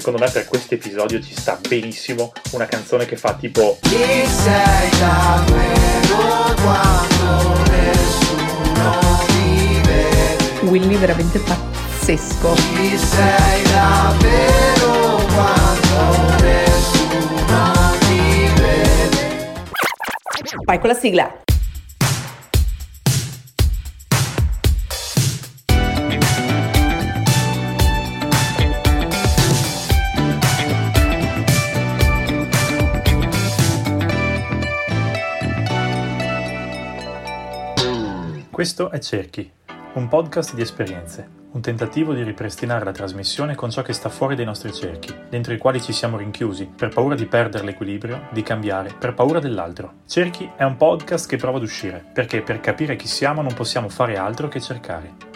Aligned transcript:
secondo 0.00 0.18
me 0.18 0.30
per 0.30 0.46
questo 0.46 0.74
episodio 0.74 1.20
ci 1.20 1.34
sta 1.34 1.60
benissimo 1.68 2.32
una 2.52 2.64
canzone 2.64 3.04
che 3.04 3.16
fa 3.16 3.34
tipo 3.34 3.78
Chi 3.82 3.96
sei 4.26 4.90
davvero 4.98 6.54
quando 6.62 7.62
nessuno 7.70 9.18
ti 9.26 9.80
vede? 9.84 10.36
Willy 10.62 10.96
veramente 10.96 11.38
pazzesco. 11.38 12.54
Chi 12.54 12.96
sei 12.96 13.62
davvero 13.64 15.16
quando 15.34 16.44
nessuno 16.44 17.98
ti 17.98 18.50
vede? 18.58 19.62
Vai 20.64 20.78
con 20.78 20.88
la 20.88 20.94
sigla. 20.94 21.49
Questo 38.60 38.90
è 38.90 38.98
Cerchi, 38.98 39.50
un 39.94 40.08
podcast 40.08 40.52
di 40.52 40.60
esperienze, 40.60 41.26
un 41.52 41.62
tentativo 41.62 42.12
di 42.12 42.22
ripristinare 42.22 42.84
la 42.84 42.92
trasmissione 42.92 43.54
con 43.54 43.70
ciò 43.70 43.80
che 43.80 43.94
sta 43.94 44.10
fuori 44.10 44.36
dai 44.36 44.44
nostri 44.44 44.70
cerchi, 44.70 45.14
dentro 45.30 45.54
i 45.54 45.56
quali 45.56 45.80
ci 45.80 45.94
siamo 45.94 46.18
rinchiusi, 46.18 46.70
per 46.76 46.90
paura 46.90 47.14
di 47.14 47.24
perdere 47.24 47.64
l'equilibrio, 47.64 48.28
di 48.30 48.42
cambiare, 48.42 48.92
per 48.98 49.14
paura 49.14 49.38
dell'altro. 49.38 50.00
Cerchi 50.06 50.50
è 50.58 50.64
un 50.64 50.76
podcast 50.76 51.26
che 51.26 51.38
prova 51.38 51.56
ad 51.56 51.62
uscire, 51.62 52.04
perché 52.12 52.42
per 52.42 52.60
capire 52.60 52.96
chi 52.96 53.06
siamo 53.06 53.40
non 53.40 53.54
possiamo 53.54 53.88
fare 53.88 54.18
altro 54.18 54.48
che 54.48 54.60
cercare. 54.60 55.29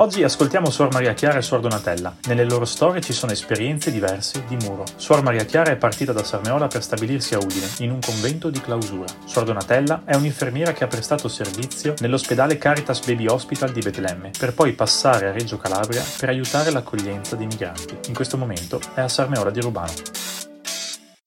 Oggi 0.00 0.22
ascoltiamo 0.22 0.70
Suor 0.70 0.92
Maria 0.92 1.12
Chiara 1.12 1.38
e 1.38 1.42
Suor 1.42 1.58
Donatella. 1.58 2.18
Nelle 2.28 2.44
loro 2.44 2.64
storie 2.64 3.00
ci 3.00 3.12
sono 3.12 3.32
esperienze 3.32 3.90
diverse 3.90 4.44
di 4.46 4.56
muro. 4.62 4.84
Suor 4.94 5.24
Maria 5.24 5.44
Chiara 5.44 5.72
è 5.72 5.76
partita 5.76 6.12
da 6.12 6.22
Sarmeola 6.22 6.68
per 6.68 6.84
stabilirsi 6.84 7.34
a 7.34 7.38
Udine, 7.38 7.66
in 7.78 7.90
un 7.90 7.98
convento 7.98 8.48
di 8.48 8.60
clausura. 8.60 9.06
Suor 9.24 9.46
Donatella 9.46 10.02
è 10.04 10.14
un'infermiera 10.14 10.72
che 10.72 10.84
ha 10.84 10.86
prestato 10.86 11.26
servizio 11.26 11.94
nell'ospedale 11.98 12.58
Caritas 12.58 13.04
Baby 13.04 13.26
Hospital 13.26 13.72
di 13.72 13.80
Betlemme, 13.80 14.30
per 14.38 14.54
poi 14.54 14.72
passare 14.72 15.26
a 15.26 15.32
Reggio 15.32 15.56
Calabria 15.56 16.04
per 16.16 16.28
aiutare 16.28 16.70
l'accoglienza 16.70 17.34
di 17.34 17.46
migranti. 17.46 17.98
In 18.06 18.14
questo 18.14 18.36
momento 18.36 18.80
è 18.94 19.00
a 19.00 19.08
Sarmeola 19.08 19.50
di 19.50 19.60
Rubano. 19.60 20.47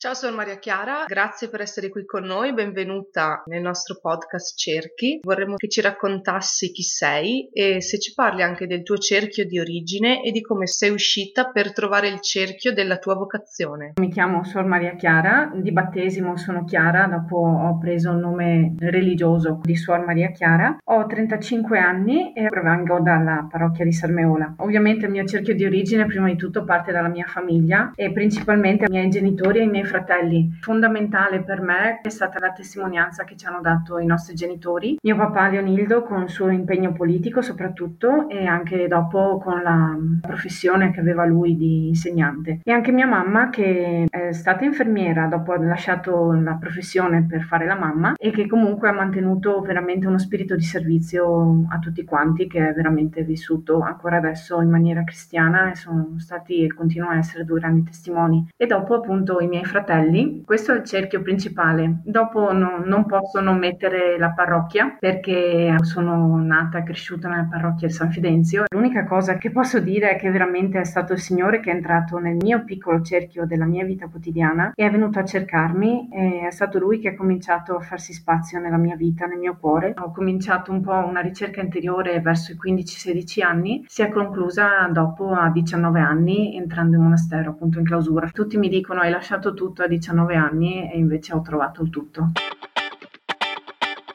Ciao, 0.02 0.16
sono 0.16 0.36
Maria 0.36 0.58
Chiara, 0.58 1.06
grazie 1.06 1.48
per 1.48 1.62
essere 1.62 1.90
qui 1.90 2.06
con 2.06 2.24
noi, 2.24 2.56
benvenuta 2.56 3.44
nel 3.46 3.62
nostro 3.62 4.00
podcast 4.02 4.58
Cerchi. 4.58 5.20
Vorremmo 5.22 5.58
che 5.58 5.70
ci 5.70 5.80
raccontassi 5.80 6.72
chi 6.72 6.82
sei 6.82 7.48
e 7.54 7.84
se 7.84 8.00
ci 8.00 8.12
parli 8.16 8.42
anche 8.42 8.66
del 8.66 8.82
tuo 8.82 8.98
cerchio 8.98 9.46
di 9.46 9.60
origine 9.60 10.24
e 10.24 10.32
di 10.32 10.42
come 10.42 10.66
sei 10.66 10.90
uscita 10.90 11.52
per 11.52 11.72
trovare 11.72 12.08
il 12.08 12.20
cerchio 12.20 12.74
della 12.74 12.98
tua 12.98 13.14
vocazione. 13.14 13.94
Mi 13.98 14.10
chiamo 14.10 14.44
Sor 14.44 14.66
Maria 14.66 14.96
Chiara, 14.96 15.52
di 15.54 15.72
battesimo 15.72 16.36
sono 16.36 16.64
Chiara, 16.64 17.06
dopo 17.06 17.36
ho 17.38 17.78
preso 17.78 18.10
il 18.10 18.18
nome 18.18 18.74
religioso 18.80 19.60
di 19.62 19.76
Suor 19.76 20.04
Maria 20.04 20.32
Chiara. 20.32 20.78
Ho 20.84 21.06
35 21.06 21.78
anni 21.78 22.34
e 22.34 22.48
provengo 22.48 23.02
dalla 23.02 23.48
parrocchia 23.48 23.86
di 23.86 23.94
Sarmeola. 23.94 24.56
Ovviamente 24.58 25.06
il 25.06 25.12
mio 25.12 25.26
cerchio 25.26 25.54
di 25.54 25.64
origine 25.64 26.08
prima 26.08 26.26
di 26.26 26.38
tutto 26.38 26.64
parte 26.64 26.92
dalla 26.92 27.08
mia 27.08 27.28
famiglia 27.28 27.92
e 27.94 28.12
principalmente 28.12 28.86
i 28.86 28.92
miei 28.92 29.08
genitori 29.08 29.60
e 29.60 29.64
i 29.66 29.70
miei 29.70 29.90
fratelli. 29.92 30.58
Fondamentale 30.62 31.42
per 31.42 31.60
me 31.60 32.00
è 32.02 32.08
stata 32.08 32.40
la 32.40 32.54
testimonianza 32.54 33.26
che 33.26 33.36
ci 33.36 33.46
hanno 33.46 33.60
dato 33.60 33.98
i 34.00 34.06
nostri 34.06 34.36
genitori. 34.36 34.96
Mio 35.04 35.18
papà 35.18 35.50
Leonildo 35.50 36.04
con 36.04 36.22
il 36.22 36.30
suo 36.30 36.48
impegno 36.48 36.94
politico 36.94 37.42
soprattutto 37.42 38.30
e 38.30 38.46
anche 38.46 38.88
dopo 38.88 39.38
con 39.44 39.62
la 39.62 39.98
professione 40.22 40.92
che 40.92 41.02
aveva 41.02 41.26
lui 41.26 41.58
di 41.58 41.90
insegnante. 41.90 42.62
E 42.64 42.72
anche 42.72 42.94
mia 42.94 43.06
mamma 43.06 43.50
che 43.50 44.06
è 44.10 44.32
stata 44.32 44.64
infermiera 44.64 45.28
dopo 45.28 45.52
aver 45.52 45.68
lasciato 45.68 46.32
la 46.32 46.54
professione 46.54 47.26
per 47.28 47.42
fare 47.42 47.66
la 47.66 47.76
mamma 47.76 48.14
e 48.16 48.32
che 48.32 48.48
comunque 48.48 48.88
ha 48.88 48.94
mantenuto 48.94 49.60
veramente 49.60 50.08
uno 50.08 50.20
spirito 50.20 50.56
di 50.56 50.64
servizio 50.64 51.66
a 51.68 51.80
tutti 51.80 52.06
quanti 52.06 52.48
che 52.48 52.70
è 52.70 52.74
veramente 52.74 53.24
vissuto 53.24 53.82
ancora 53.82 54.18
adesso 54.18 54.62
in 54.62 54.70
maniera 54.70 55.04
cristiana 55.04 55.70
e 55.70 55.76
sono 55.76 56.14
stati 56.18 56.64
e 56.64 56.74
continuano 56.74 57.16
a 57.16 57.18
essere 57.18 57.44
due 57.44 57.60
grandi 57.60 57.84
testimoni. 57.84 58.48
E 58.56 58.66
dopo 58.68 58.96
appunto 58.96 59.40
i 59.42 59.48
miei 59.48 59.66
fratelli 59.66 59.80
fratelli, 59.82 60.44
questo 60.46 60.74
è 60.74 60.78
il 60.78 60.84
cerchio 60.84 61.22
principale. 61.22 62.02
Dopo 62.04 62.54
no, 62.54 62.82
non 62.86 63.06
posso 63.06 63.42
non 63.42 63.58
mettere 63.58 64.18
la 64.18 64.32
parrocchia 64.32 64.96
perché 65.00 65.76
sono 65.82 66.38
nata 66.38 66.80
e 66.80 66.84
cresciuta 66.84 67.28
nella 67.28 67.48
parrocchia 67.50 67.88
di 67.88 67.94
San 67.94 68.12
Fidenzio. 68.12 68.66
L'unica 68.74 69.06
cosa 69.06 69.38
che 69.38 69.52
posso 69.52 69.80
dire 69.80 70.12
è 70.12 70.16
che 70.18 70.30
veramente 70.30 70.80
è 70.80 70.84
stato 70.84 71.14
il 71.14 71.20
Signore 71.20 71.60
che 71.60 71.72
è 71.72 71.74
entrato 71.74 72.20
nel 72.20 72.36
mio 72.36 72.64
piccolo 72.64 73.02
cerchio 73.02 73.46
della 73.46 73.66
mia 73.66 73.84
vita 73.84 74.08
quotidiana 74.08 74.72
e 74.76 74.86
è 74.86 74.92
venuto 74.92 75.20
a 75.20 75.26
cercarmi 75.26 76.10
e 76.12 76.48
è 76.48 76.52
stato 76.52 76.78
Lui 76.78 77.00
che 77.00 77.10
ha 77.10 77.16
cominciato 77.16 77.76
a 77.76 77.80
farsi 77.80 78.14
spazio 78.14 78.60
nella 78.60 78.78
mia 78.78 78.96
vita, 78.96 79.26
nel 79.26 79.40
mio 79.40 79.58
cuore. 79.60 79.94
Ho 79.98 80.12
cominciato 80.12 80.72
un 80.72 80.82
po' 80.82 80.94
una 80.94 81.22
ricerca 81.22 81.62
interiore 81.62 82.20
verso 82.22 82.52
i 82.52 82.74
15-16 82.74 83.44
anni, 83.44 83.84
si 83.88 84.04
è 84.04 84.10
conclusa 84.10 84.88
dopo 84.92 85.32
a 85.32 85.50
19 85.50 86.00
anni 86.00 86.56
entrando 86.56 86.98
in 86.98 87.04
monastero 87.04 87.52
appunto 87.52 87.80
in 87.80 87.86
clausura. 87.86 88.30
Tutti 88.32 88.58
mi 88.58 88.70
dicono 88.70 89.02
hai 89.02 89.10
lasciato 89.10 89.54
tutto 89.54 89.71
tutto 89.72 89.84
a 89.84 89.88
19 89.88 90.36
anni 90.36 90.92
e 90.92 90.98
invece 90.98 91.34
ho 91.34 91.42
trovato 91.42 91.82
il 91.82 91.90
tutto. 91.90 92.32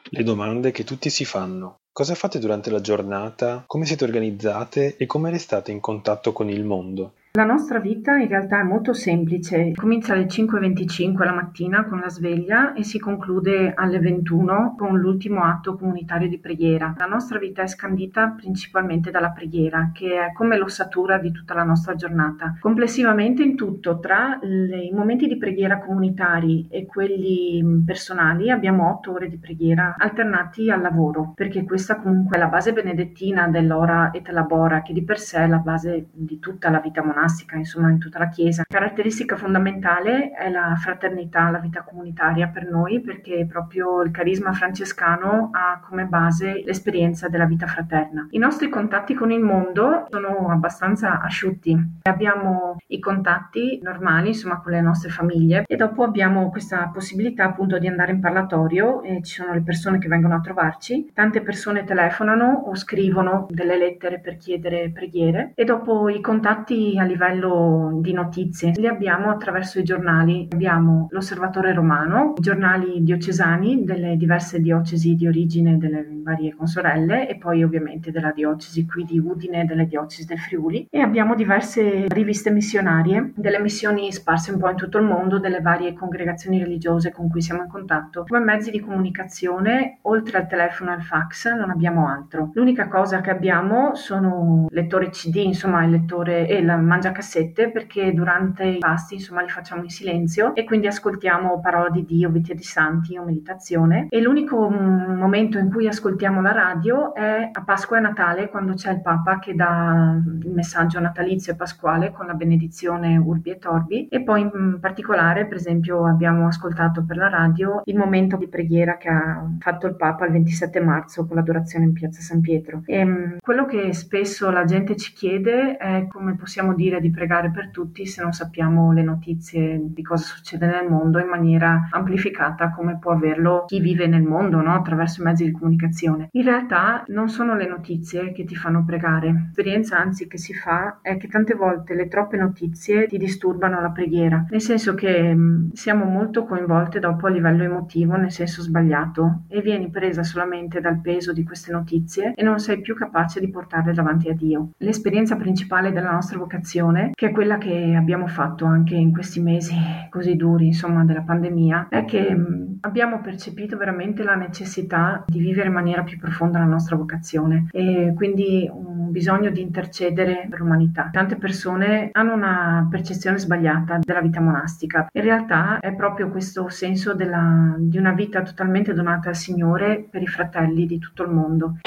Le 0.09 0.23
domande 0.23 0.71
che 0.71 0.83
tutti 0.83 1.09
si 1.09 1.25
fanno. 1.25 1.79
Cosa 1.91 2.13
fate 2.13 2.37
durante 2.37 2.69
la 2.69 2.79
giornata? 2.79 3.63
Come 3.65 3.85
siete 3.85 4.03
organizzate? 4.03 4.97
E 4.97 5.07
come 5.07 5.31
restate 5.31 5.71
in 5.71 5.79
contatto 5.79 6.31
con 6.31 6.47
il 6.49 6.63
mondo? 6.63 7.13
La 7.37 7.43
nostra 7.43 7.77
vita 7.77 8.17
in 8.17 8.29
realtà 8.29 8.61
è 8.61 8.63
molto 8.63 8.93
semplice, 8.93 9.73
comincia 9.75 10.13
alle 10.13 10.25
5.25 10.25 11.23
la 11.23 11.35
mattina 11.35 11.85
con 11.85 11.99
la 11.99 12.09
sveglia 12.09 12.73
e 12.73 12.83
si 12.83 12.97
conclude 12.97 13.75
alle 13.75 13.99
21 13.99 14.73
con 14.75 14.97
l'ultimo 14.97 15.43
atto 15.43 15.75
comunitario 15.75 16.27
di 16.27 16.39
preghiera. 16.39 16.95
La 16.97 17.05
nostra 17.05 17.37
vita 17.37 17.61
è 17.61 17.67
scandita 17.67 18.33
principalmente 18.35 19.11
dalla 19.11 19.29
preghiera, 19.29 19.91
che 19.93 20.13
è 20.15 20.33
come 20.33 20.57
l'ossatura 20.57 21.19
di 21.19 21.31
tutta 21.31 21.53
la 21.53 21.61
nostra 21.61 21.93
giornata. 21.93 22.57
Complessivamente 22.59 23.43
in 23.43 23.55
tutto, 23.55 23.99
tra 23.99 24.39
le, 24.41 24.79
i 24.79 24.91
momenti 24.91 25.27
di 25.27 25.37
preghiera 25.37 25.77
comunitari 25.77 26.65
e 26.71 26.87
quelli 26.87 27.83
personali, 27.85 28.49
abbiamo 28.49 28.89
8 28.89 29.11
ore 29.11 29.29
di 29.29 29.37
preghiera 29.37 29.93
alternati 29.95 30.71
al 30.71 30.81
lavoro, 30.81 31.33
perché 31.35 31.63
questa 31.65 31.97
comunque 31.97 32.37
è 32.37 32.39
la 32.39 32.47
base 32.47 32.73
benedettina 32.73 33.47
dell'ora 33.47 34.09
et 34.11 34.27
labora, 34.29 34.81
che 34.81 34.93
di 34.93 35.03
per 35.03 35.19
sé 35.19 35.43
è 35.43 35.47
la 35.47 35.59
base 35.59 36.07
di 36.11 36.39
tutta 36.39 36.71
la 36.71 36.79
vita 36.79 37.03
monastica 37.03 37.25
insomma 37.55 37.89
in 37.89 37.99
tutta 37.99 38.19
la 38.19 38.29
Chiesa. 38.29 38.63
Caratteristica 38.67 39.35
fondamentale 39.35 40.31
è 40.31 40.49
la 40.49 40.75
fraternità, 40.75 41.49
la 41.49 41.59
vita 41.59 41.83
comunitaria 41.83 42.47
per 42.47 42.69
noi, 42.69 43.01
perché 43.01 43.45
proprio 43.49 44.01
il 44.01 44.11
carisma 44.11 44.53
francescano 44.53 45.49
ha 45.51 45.79
come 45.79 46.05
base 46.05 46.61
l'esperienza 46.65 47.27
della 47.27 47.45
vita 47.45 47.67
fraterna. 47.67 48.27
I 48.31 48.37
nostri 48.37 48.69
contatti 48.69 49.13
con 49.13 49.31
il 49.31 49.39
mondo 49.39 50.07
sono 50.09 50.49
abbastanza 50.49 51.21
asciutti. 51.21 51.77
Abbiamo 52.03 52.77
i 52.87 52.99
contatti 52.99 53.79
normali, 53.81 54.29
insomma, 54.29 54.59
con 54.59 54.71
le 54.71 54.81
nostre 54.81 55.09
famiglie 55.09 55.63
e 55.67 55.75
dopo 55.75 56.03
abbiamo 56.03 56.49
questa 56.49 56.89
possibilità 56.93 57.45
appunto 57.45 57.77
di 57.77 57.87
andare 57.87 58.11
in 58.11 58.19
parlatorio 58.19 59.01
e 59.01 59.21
ci 59.23 59.35
sono 59.35 59.53
le 59.53 59.61
persone 59.61 59.97
che 59.99 60.07
vengono 60.07 60.35
a 60.35 60.39
trovarci. 60.41 61.11
Tante 61.13 61.41
persone 61.41 61.83
telefonano 61.83 62.63
o 62.67 62.75
scrivono 62.75 63.47
delle 63.49 63.77
lettere 63.77 64.19
per 64.19 64.37
chiedere 64.37 64.91
preghiere 64.91 65.51
e 65.55 65.63
dopo 65.63 66.09
i 66.09 66.21
contatti 66.21 66.97
a 66.97 67.03
livello 67.07 67.97
di 68.01 68.13
notizie 68.13 68.71
li 68.75 68.87
abbiamo 68.87 69.31
attraverso 69.31 69.79
i 69.79 69.83
giornali. 69.83 70.47
Abbiamo 70.51 71.07
l'Osservatore 71.09 71.73
Romano, 71.73 72.33
i 72.37 72.41
giornali 72.41 73.01
diocesani 73.03 73.83
delle 73.83 74.15
diverse 74.17 74.59
diocesi 74.59 75.15
di 75.15 75.27
origine 75.27 75.77
delle 75.77 76.05
varie 76.23 76.53
consorelle 76.53 77.27
e 77.27 77.37
poi 77.37 77.63
ovviamente 77.63 78.11
della 78.11 78.31
diocesi 78.31 78.85
qui 78.85 79.03
di 79.05 79.17
Udine 79.17 79.61
e 79.61 79.65
delle 79.65 79.85
diocesi 79.85 80.25
del 80.25 80.39
Friuli 80.39 80.87
e 80.89 80.99
abbiamo 80.99 81.35
diverse 81.35 82.05
riviste 82.09 82.51
missionarie, 82.51 83.31
delle 83.35 83.59
missioni 83.59 84.11
sparse 84.11 84.51
un 84.51 84.59
po' 84.59 84.69
in 84.69 84.75
tutto 84.75 84.97
il 84.97 85.05
mondo, 85.05 85.39
delle 85.39 85.61
varie 85.61 85.93
congregazioni 85.93 86.59
religiose 86.59 87.11
con 87.11 87.29
cui 87.29 87.41
siamo 87.41 87.63
in 87.63 87.69
contatto. 87.69 88.25
Come 88.27 88.43
mezzi 88.43 88.71
di 88.71 88.79
comunicazione, 88.79 89.99
oltre 90.03 90.39
al 90.39 90.47
telefono 90.47 90.91
e 90.91 90.93
al 90.95 91.01
fax, 91.01 91.53
non 91.53 91.69
abbiamo 91.69 92.07
altro. 92.07 92.51
L'unica 92.53 92.87
cosa 92.87 93.21
che 93.21 93.29
abbiamo 93.29 93.95
sono 93.95 94.67
lettore 94.69 95.09
CD, 95.09 95.37
insomma 95.37 95.83
il 95.83 95.91
lettore 95.91 96.47
e 96.47 96.61
la 96.63 96.77
mangiacassette 96.97 97.69
perché 97.69 98.11
durante 98.13 98.63
i 98.65 98.77
pasti 98.79 99.15
insomma 99.15 99.41
li 99.41 99.49
facciamo 99.49 99.83
in 99.83 99.89
silenzio 99.89 100.55
e 100.55 100.63
quindi 100.63 100.87
ascoltiamo 100.87 101.59
parola 101.59 101.89
di 101.89 102.03
Dio, 102.03 102.29
vita 102.29 102.53
di 102.53 102.63
santi 102.63 103.17
o 103.17 103.23
meditazione. 103.23 104.07
E 104.09 104.19
l'unico 104.19 104.69
mm, 104.69 105.17
momento 105.17 105.59
in 105.59 105.71
cui 105.71 105.87
ascoltiamo 105.87 106.41
la 106.41 106.51
radio 106.51 107.13
è 107.13 107.49
a 107.51 107.63
Pasqua 107.63 107.97
e 107.97 108.01
Natale 108.01 108.49
quando 108.49 108.73
c'è 108.73 108.91
il 108.91 109.01
Papa 109.01 109.39
che 109.39 109.53
dà 109.53 110.19
il 110.43 110.51
messaggio 110.51 110.99
natalizio 110.99 111.53
e 111.53 111.55
pasquale 111.55 112.11
con 112.11 112.25
la 112.25 112.33
benedizione 112.33 113.17
Urbi 113.17 113.51
e 113.51 113.57
Torbi 113.57 114.07
e 114.07 114.23
poi 114.23 114.41
in 114.41 114.79
particolare 114.81 115.45
per 115.45 115.57
esempio 115.57 116.05
abbiamo 116.05 116.47
ascoltato 116.47 117.03
per 117.05 117.17
la 117.17 117.29
radio 117.29 117.81
il 117.85 117.95
momento 117.95 118.37
di 118.37 118.47
preghiera 118.47 118.97
che 118.97 119.09
ha 119.09 119.45
fatto 119.59 119.87
il 119.87 119.95
Papa 119.95 120.25
il 120.25 120.31
27 120.31 120.79
marzo 120.79 121.25
con 121.25 121.35
l'adorazione 121.35 121.85
in 121.85 121.93
piazza 121.93 122.21
San 122.21 122.41
Pietro. 122.41 122.81
E 122.85 123.05
mm, 123.05 123.37
quello 123.41 123.65
che 123.65 123.93
spesso 123.93 124.49
la 124.49 124.65
gente 124.65 124.95
ci 124.95 125.13
chiede 125.13 125.77
è 125.77 126.07
come 126.07 126.35
possiamo 126.35 126.73
dire 126.73 126.86
dire 126.87 127.01
di 127.01 127.11
pregare 127.11 127.51
per 127.51 127.69
tutti 127.69 128.05
se 128.05 128.21
non 128.21 128.31
sappiamo 128.31 128.93
le 128.93 129.03
notizie 129.03 129.79
di 129.81 130.01
cosa 130.01 130.23
succede 130.23 130.65
nel 130.67 130.89
mondo 130.89 131.19
in 131.19 131.27
maniera 131.27 131.87
amplificata 131.91 132.71
come 132.71 132.97
può 132.97 133.11
averlo 133.11 133.65
chi 133.67 133.79
vive 133.79 134.07
nel 134.07 134.23
mondo 134.23 134.61
no? 134.61 134.73
attraverso 134.73 135.21
i 135.21 135.25
mezzi 135.25 135.43
di 135.43 135.51
comunicazione. 135.51 136.29
In 136.31 136.43
realtà 136.43 137.03
non 137.07 137.29
sono 137.29 137.55
le 137.55 137.67
notizie 137.67 138.31
che 138.31 138.45
ti 138.45 138.55
fanno 138.55 138.83
pregare. 138.85 139.31
L'esperienza 139.31 139.97
anzi 139.97 140.27
che 140.27 140.37
si 140.37 140.53
fa 140.53 140.99
è 141.01 141.17
che 141.17 141.27
tante 141.27 141.55
volte 141.55 141.93
le 141.93 142.07
troppe 142.07 142.37
notizie 142.37 143.07
ti 143.07 143.17
disturbano 143.17 143.81
la 143.81 143.91
preghiera, 143.91 144.45
nel 144.49 144.61
senso 144.61 144.93
che 144.93 145.33
mh, 145.33 145.71
siamo 145.73 146.05
molto 146.05 146.45
coinvolte 146.45 146.99
dopo 146.99 147.27
a 147.27 147.29
livello 147.29 147.63
emotivo, 147.63 148.15
nel 148.15 148.31
senso 148.31 148.61
sbagliato, 148.61 149.43
e 149.47 149.61
vieni 149.61 149.89
presa 149.89 150.23
solamente 150.23 150.79
dal 150.79 151.01
peso 151.01 151.33
di 151.33 151.43
queste 151.43 151.71
notizie 151.71 152.33
e 152.35 152.43
non 152.43 152.59
sei 152.59 152.79
più 152.79 152.95
capace 152.95 153.39
di 153.39 153.49
portarle 153.49 153.93
davanti 153.93 154.29
a 154.29 154.33
Dio. 154.33 154.69
L'esperienza 154.77 155.35
principale 155.35 155.91
della 155.91 156.11
nostra 156.11 156.37
vocazione, 156.37 156.75
che 157.13 157.27
è 157.27 157.31
quella 157.31 157.57
che 157.57 157.95
abbiamo 157.95 158.27
fatto 158.27 158.65
anche 158.65 158.95
in 158.95 159.11
questi 159.11 159.39
mesi 159.41 159.75
così 160.09 160.35
duri, 160.35 160.67
insomma, 160.67 161.03
della 161.03 161.21
pandemia, 161.21 161.87
è 161.89 162.05
che 162.05 162.33
mh, 162.33 162.77
abbiamo 162.81 163.21
percepito 163.21 163.77
veramente 163.77 164.23
la 164.23 164.35
necessità 164.35 165.23
di 165.27 165.39
vivere 165.39 165.67
in 165.67 165.73
maniera 165.73 166.03
più 166.03 166.17
profonda 166.17 166.59
la 166.59 166.65
nostra 166.65 166.95
vocazione 166.95 167.67
e 167.71 168.13
quindi 168.15 168.69
un 168.71 169.11
bisogno 169.11 169.49
di 169.49 169.61
intercedere 169.61 170.47
per 170.49 170.59
l'umanità. 170.59 171.09
Tante 171.11 171.37
persone 171.37 172.09
hanno 172.11 172.33
una 172.33 172.87
percezione 172.89 173.37
sbagliata 173.37 173.99
della 174.01 174.21
vita 174.21 174.41
monastica. 174.41 175.07
In 175.11 175.21
realtà 175.21 175.79
è 175.79 175.93
proprio 175.93 176.29
questo 176.29 176.69
senso 176.69 177.13
della, 177.13 177.75
di 177.77 177.97
una 177.97 178.11
vita 178.11 178.41
totalmente 178.41 178.93
donata 178.93 179.29
al 179.29 179.35
Signore 179.35 180.05
per 180.09 180.21
i 180.21 180.27
fratelli 180.27 180.85
di 180.85 180.99
tutto 180.99 181.23
il 181.23 181.31
mondo. 181.31 181.77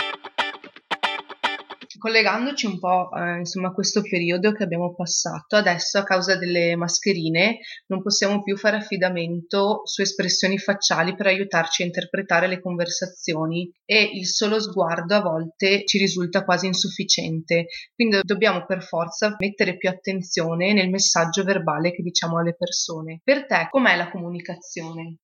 Collegandoci 2.01 2.65
un 2.65 2.79
po' 2.79 3.11
eh, 3.13 3.41
insomma, 3.41 3.69
a 3.69 3.73
questo 3.73 4.01
periodo 4.01 4.53
che 4.53 4.63
abbiamo 4.63 4.95
passato, 4.95 5.57
adesso 5.57 5.99
a 5.99 6.03
causa 6.03 6.35
delle 6.35 6.75
mascherine 6.75 7.59
non 7.89 8.01
possiamo 8.01 8.43
più 8.43 8.57
fare 8.57 8.79
affidamento 8.79 9.83
su 9.85 10.01
espressioni 10.01 10.57
facciali 10.57 11.15
per 11.15 11.27
aiutarci 11.27 11.83
a 11.83 11.85
interpretare 11.85 12.47
le 12.47 12.59
conversazioni 12.59 13.71
e 13.85 14.03
il 14.15 14.27
solo 14.27 14.59
sguardo 14.59 15.15
a 15.15 15.21
volte 15.21 15.85
ci 15.85 15.99
risulta 15.99 16.43
quasi 16.43 16.67
insufficiente, 16.67 17.67
quindi 17.95 18.21
dobbiamo 18.23 18.65
per 18.65 18.83
forza 18.83 19.37
mettere 19.39 19.77
più 19.77 19.91
attenzione 19.91 20.73
nel 20.73 20.89
messaggio 20.89 21.45
verbale 21.45 21.93
che 21.93 22.03
diciamo 22.03 22.39
alle 22.39 22.57
persone. 22.57 23.21
Per 23.23 23.45
te 23.45 23.69
com'è 23.71 23.95
la 23.95 24.11
comunicazione? 24.11 25.19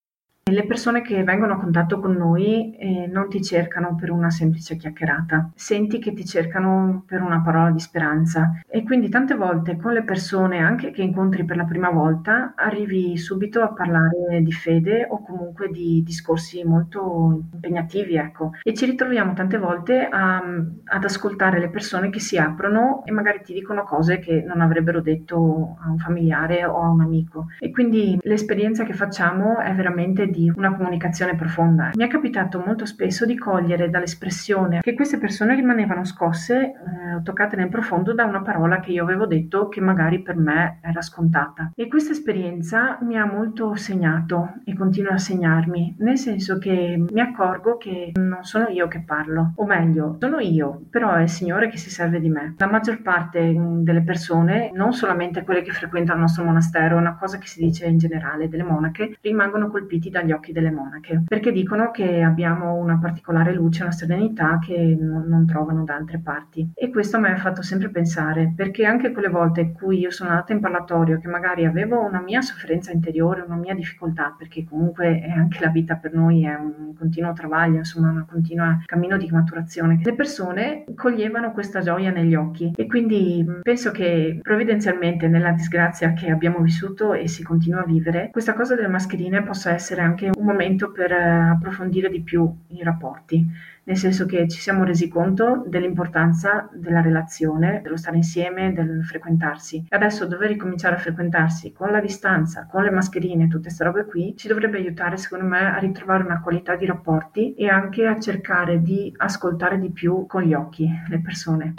Le 0.48 0.64
persone 0.64 1.02
che 1.02 1.24
vengono 1.24 1.54
a 1.54 1.58
contatto 1.58 1.98
con 1.98 2.12
noi 2.12 2.72
eh, 2.76 3.08
non 3.08 3.28
ti 3.28 3.42
cercano 3.42 3.96
per 3.96 4.12
una 4.12 4.30
semplice 4.30 4.76
chiacchierata, 4.76 5.50
senti 5.56 5.98
che 5.98 6.12
ti 6.12 6.24
cercano 6.24 7.02
per 7.04 7.20
una 7.20 7.40
parola 7.40 7.72
di 7.72 7.80
speranza. 7.80 8.60
E 8.68 8.84
quindi 8.84 9.08
tante 9.08 9.34
volte 9.34 9.76
con 9.76 9.92
le 9.92 10.04
persone, 10.04 10.60
anche 10.60 10.92
che 10.92 11.02
incontri 11.02 11.44
per 11.44 11.56
la 11.56 11.64
prima 11.64 11.90
volta, 11.90 12.52
arrivi 12.54 13.16
subito 13.16 13.60
a 13.60 13.72
parlare 13.72 14.40
di 14.40 14.52
fede 14.52 15.04
o 15.10 15.20
comunque 15.20 15.68
di 15.68 16.04
discorsi 16.04 16.62
molto 16.62 17.42
impegnativi, 17.52 18.14
ecco, 18.14 18.52
e 18.62 18.72
ci 18.72 18.86
ritroviamo 18.86 19.32
tante 19.32 19.58
volte 19.58 20.06
a, 20.08 20.36
ad 20.36 21.02
ascoltare 21.02 21.58
le 21.58 21.70
persone 21.70 22.08
che 22.08 22.20
si 22.20 22.38
aprono 22.38 23.02
e 23.04 23.10
magari 23.10 23.40
ti 23.42 23.52
dicono 23.52 23.82
cose 23.82 24.20
che 24.20 24.44
non 24.46 24.60
avrebbero 24.60 25.00
detto 25.00 25.76
a 25.82 25.90
un 25.90 25.98
familiare 25.98 26.64
o 26.64 26.80
a 26.80 26.88
un 26.88 27.00
amico. 27.00 27.46
E 27.58 27.72
quindi 27.72 28.16
l'esperienza 28.22 28.84
che 28.84 28.92
facciamo 28.92 29.58
è 29.58 29.74
veramente 29.74 30.34
di 30.36 30.52
una 30.54 30.74
comunicazione 30.76 31.34
profonda. 31.34 31.90
Mi 31.94 32.04
è 32.04 32.08
capitato 32.08 32.62
molto 32.64 32.84
spesso 32.84 33.24
di 33.24 33.36
cogliere 33.36 33.88
dall'espressione 33.88 34.80
che 34.80 34.94
queste 34.94 35.18
persone 35.18 35.54
rimanevano 35.54 36.04
scosse, 36.04 36.60
eh, 36.60 37.22
toccate 37.22 37.56
nel 37.56 37.68
profondo 37.68 38.12
da 38.12 38.24
una 38.24 38.42
parola 38.42 38.80
che 38.80 38.92
io 38.92 39.02
avevo 39.02 39.26
detto 39.26 39.68
che 39.68 39.80
magari 39.80 40.20
per 40.20 40.36
me 40.36 40.78
era 40.82 41.00
scontata. 41.00 41.72
E 41.74 41.88
questa 41.88 42.12
esperienza 42.12 42.98
mi 43.00 43.16
ha 43.16 43.24
molto 43.24 43.74
segnato 43.74 44.54
e 44.64 44.74
continua 44.74 45.14
a 45.14 45.18
segnarmi, 45.18 45.96
nel 46.00 46.18
senso 46.18 46.58
che 46.58 47.02
mi 47.10 47.20
accorgo 47.20 47.76
che 47.78 48.12
non 48.14 48.44
sono 48.44 48.68
io 48.68 48.86
che 48.88 49.00
parlo, 49.00 49.52
o 49.56 49.64
meglio, 49.64 50.16
sono 50.20 50.38
io, 50.40 50.82
però 50.90 51.14
è 51.14 51.22
il 51.22 51.28
Signore 51.28 51.68
che 51.68 51.78
si 51.78 51.90
serve 51.90 52.20
di 52.20 52.28
me. 52.28 52.54
La 52.58 52.66
maggior 52.66 53.00
parte 53.00 53.40
mm, 53.40 53.82
delle 53.82 54.02
persone, 54.02 54.70
non 54.74 54.92
solamente 54.92 55.44
quelle 55.44 55.62
che 55.62 55.72
frequentano 55.72 56.18
il 56.18 56.22
nostro 56.22 56.44
monastero, 56.44 56.96
è 56.96 57.00
una 57.00 57.16
cosa 57.16 57.38
che 57.38 57.46
si 57.46 57.60
dice 57.60 57.86
in 57.86 57.98
generale 57.98 58.48
delle 58.48 58.62
monache, 58.62 59.16
rimangono 59.20 59.68
colpiti 59.68 60.10
dagli 60.10 60.25
occhi 60.32 60.52
delle 60.52 60.70
monache, 60.70 61.22
perché 61.26 61.52
dicono 61.52 61.90
che 61.90 62.22
abbiamo 62.22 62.74
una 62.74 62.98
particolare 62.98 63.52
luce, 63.52 63.82
una 63.82 63.92
serenità 63.92 64.58
che 64.58 64.96
non, 64.98 65.24
non 65.26 65.46
trovano 65.46 65.84
da 65.84 65.94
altre 65.94 66.18
parti. 66.18 66.70
E 66.74 66.90
questo 66.90 67.18
mi 67.18 67.28
ha 67.28 67.36
fatto 67.36 67.62
sempre 67.62 67.90
pensare, 67.90 68.52
perché 68.54 68.84
anche 68.84 69.12
quelle 69.12 69.28
volte 69.28 69.60
in 69.60 69.72
cui 69.72 69.98
io 69.98 70.10
sono 70.10 70.30
andata 70.30 70.52
in 70.52 70.60
parlatorio, 70.60 71.18
che 71.18 71.28
magari 71.28 71.64
avevo 71.64 72.04
una 72.04 72.20
mia 72.20 72.40
sofferenza 72.40 72.92
interiore, 72.92 73.42
una 73.42 73.56
mia 73.56 73.74
difficoltà, 73.74 74.34
perché 74.36 74.64
comunque 74.64 75.20
è 75.20 75.30
anche 75.30 75.60
la 75.60 75.70
vita 75.70 75.96
per 75.96 76.14
noi 76.14 76.44
è 76.44 76.54
un 76.54 76.94
continuo 76.96 77.32
travaglio, 77.32 77.76
insomma, 77.76 78.10
un 78.10 78.24
continuo 78.26 78.82
cammino 78.84 79.16
di 79.16 79.28
maturazione, 79.30 80.00
le 80.02 80.14
persone 80.14 80.84
coglievano 80.94 81.52
questa 81.52 81.80
gioia 81.80 82.10
negli 82.10 82.34
occhi 82.34 82.72
e 82.74 82.86
quindi 82.86 83.44
penso 83.62 83.90
che 83.90 84.38
provvidenzialmente 84.42 85.28
nella 85.28 85.52
disgrazia 85.52 86.12
che 86.12 86.30
abbiamo 86.30 86.60
vissuto 86.60 87.12
e 87.12 87.28
si 87.28 87.42
continua 87.42 87.82
a 87.82 87.86
vivere, 87.86 88.30
questa 88.32 88.54
cosa 88.54 88.74
delle 88.74 88.88
mascherine 88.88 89.42
possa 89.42 89.72
essere 89.72 90.00
anche 90.00 90.15
un 90.24 90.44
momento 90.44 90.90
per 90.90 91.12
eh, 91.12 91.50
approfondire 91.50 92.08
di 92.08 92.22
più 92.22 92.50
i 92.68 92.82
rapporti, 92.82 93.46
nel 93.84 93.96
senso 93.96 94.26
che 94.26 94.48
ci 94.48 94.58
siamo 94.58 94.84
resi 94.84 95.08
conto 95.08 95.64
dell'importanza 95.66 96.68
della 96.72 97.00
relazione, 97.00 97.80
dello 97.82 97.96
stare 97.96 98.16
insieme, 98.16 98.72
del 98.72 99.04
frequentarsi. 99.04 99.84
Adesso 99.90 100.26
dover 100.26 100.48
ricominciare 100.48 100.96
a 100.96 100.98
frequentarsi 100.98 101.72
con 101.72 101.90
la 101.90 102.00
distanza, 102.00 102.66
con 102.66 102.82
le 102.82 102.90
mascherine, 102.90 103.48
tutte 103.48 103.64
queste 103.64 103.84
robe 103.84 104.06
qui, 104.06 104.34
ci 104.36 104.48
dovrebbe 104.48 104.78
aiutare 104.78 105.16
secondo 105.16 105.44
me 105.44 105.72
a 105.72 105.78
ritrovare 105.78 106.24
una 106.24 106.40
qualità 106.40 106.74
di 106.74 106.86
rapporti 106.86 107.54
e 107.54 107.68
anche 107.68 108.06
a 108.06 108.18
cercare 108.18 108.80
di 108.80 109.12
ascoltare 109.16 109.78
di 109.78 109.90
più 109.90 110.26
con 110.26 110.42
gli 110.42 110.54
occhi 110.54 110.88
le 111.08 111.20
persone. 111.20 111.74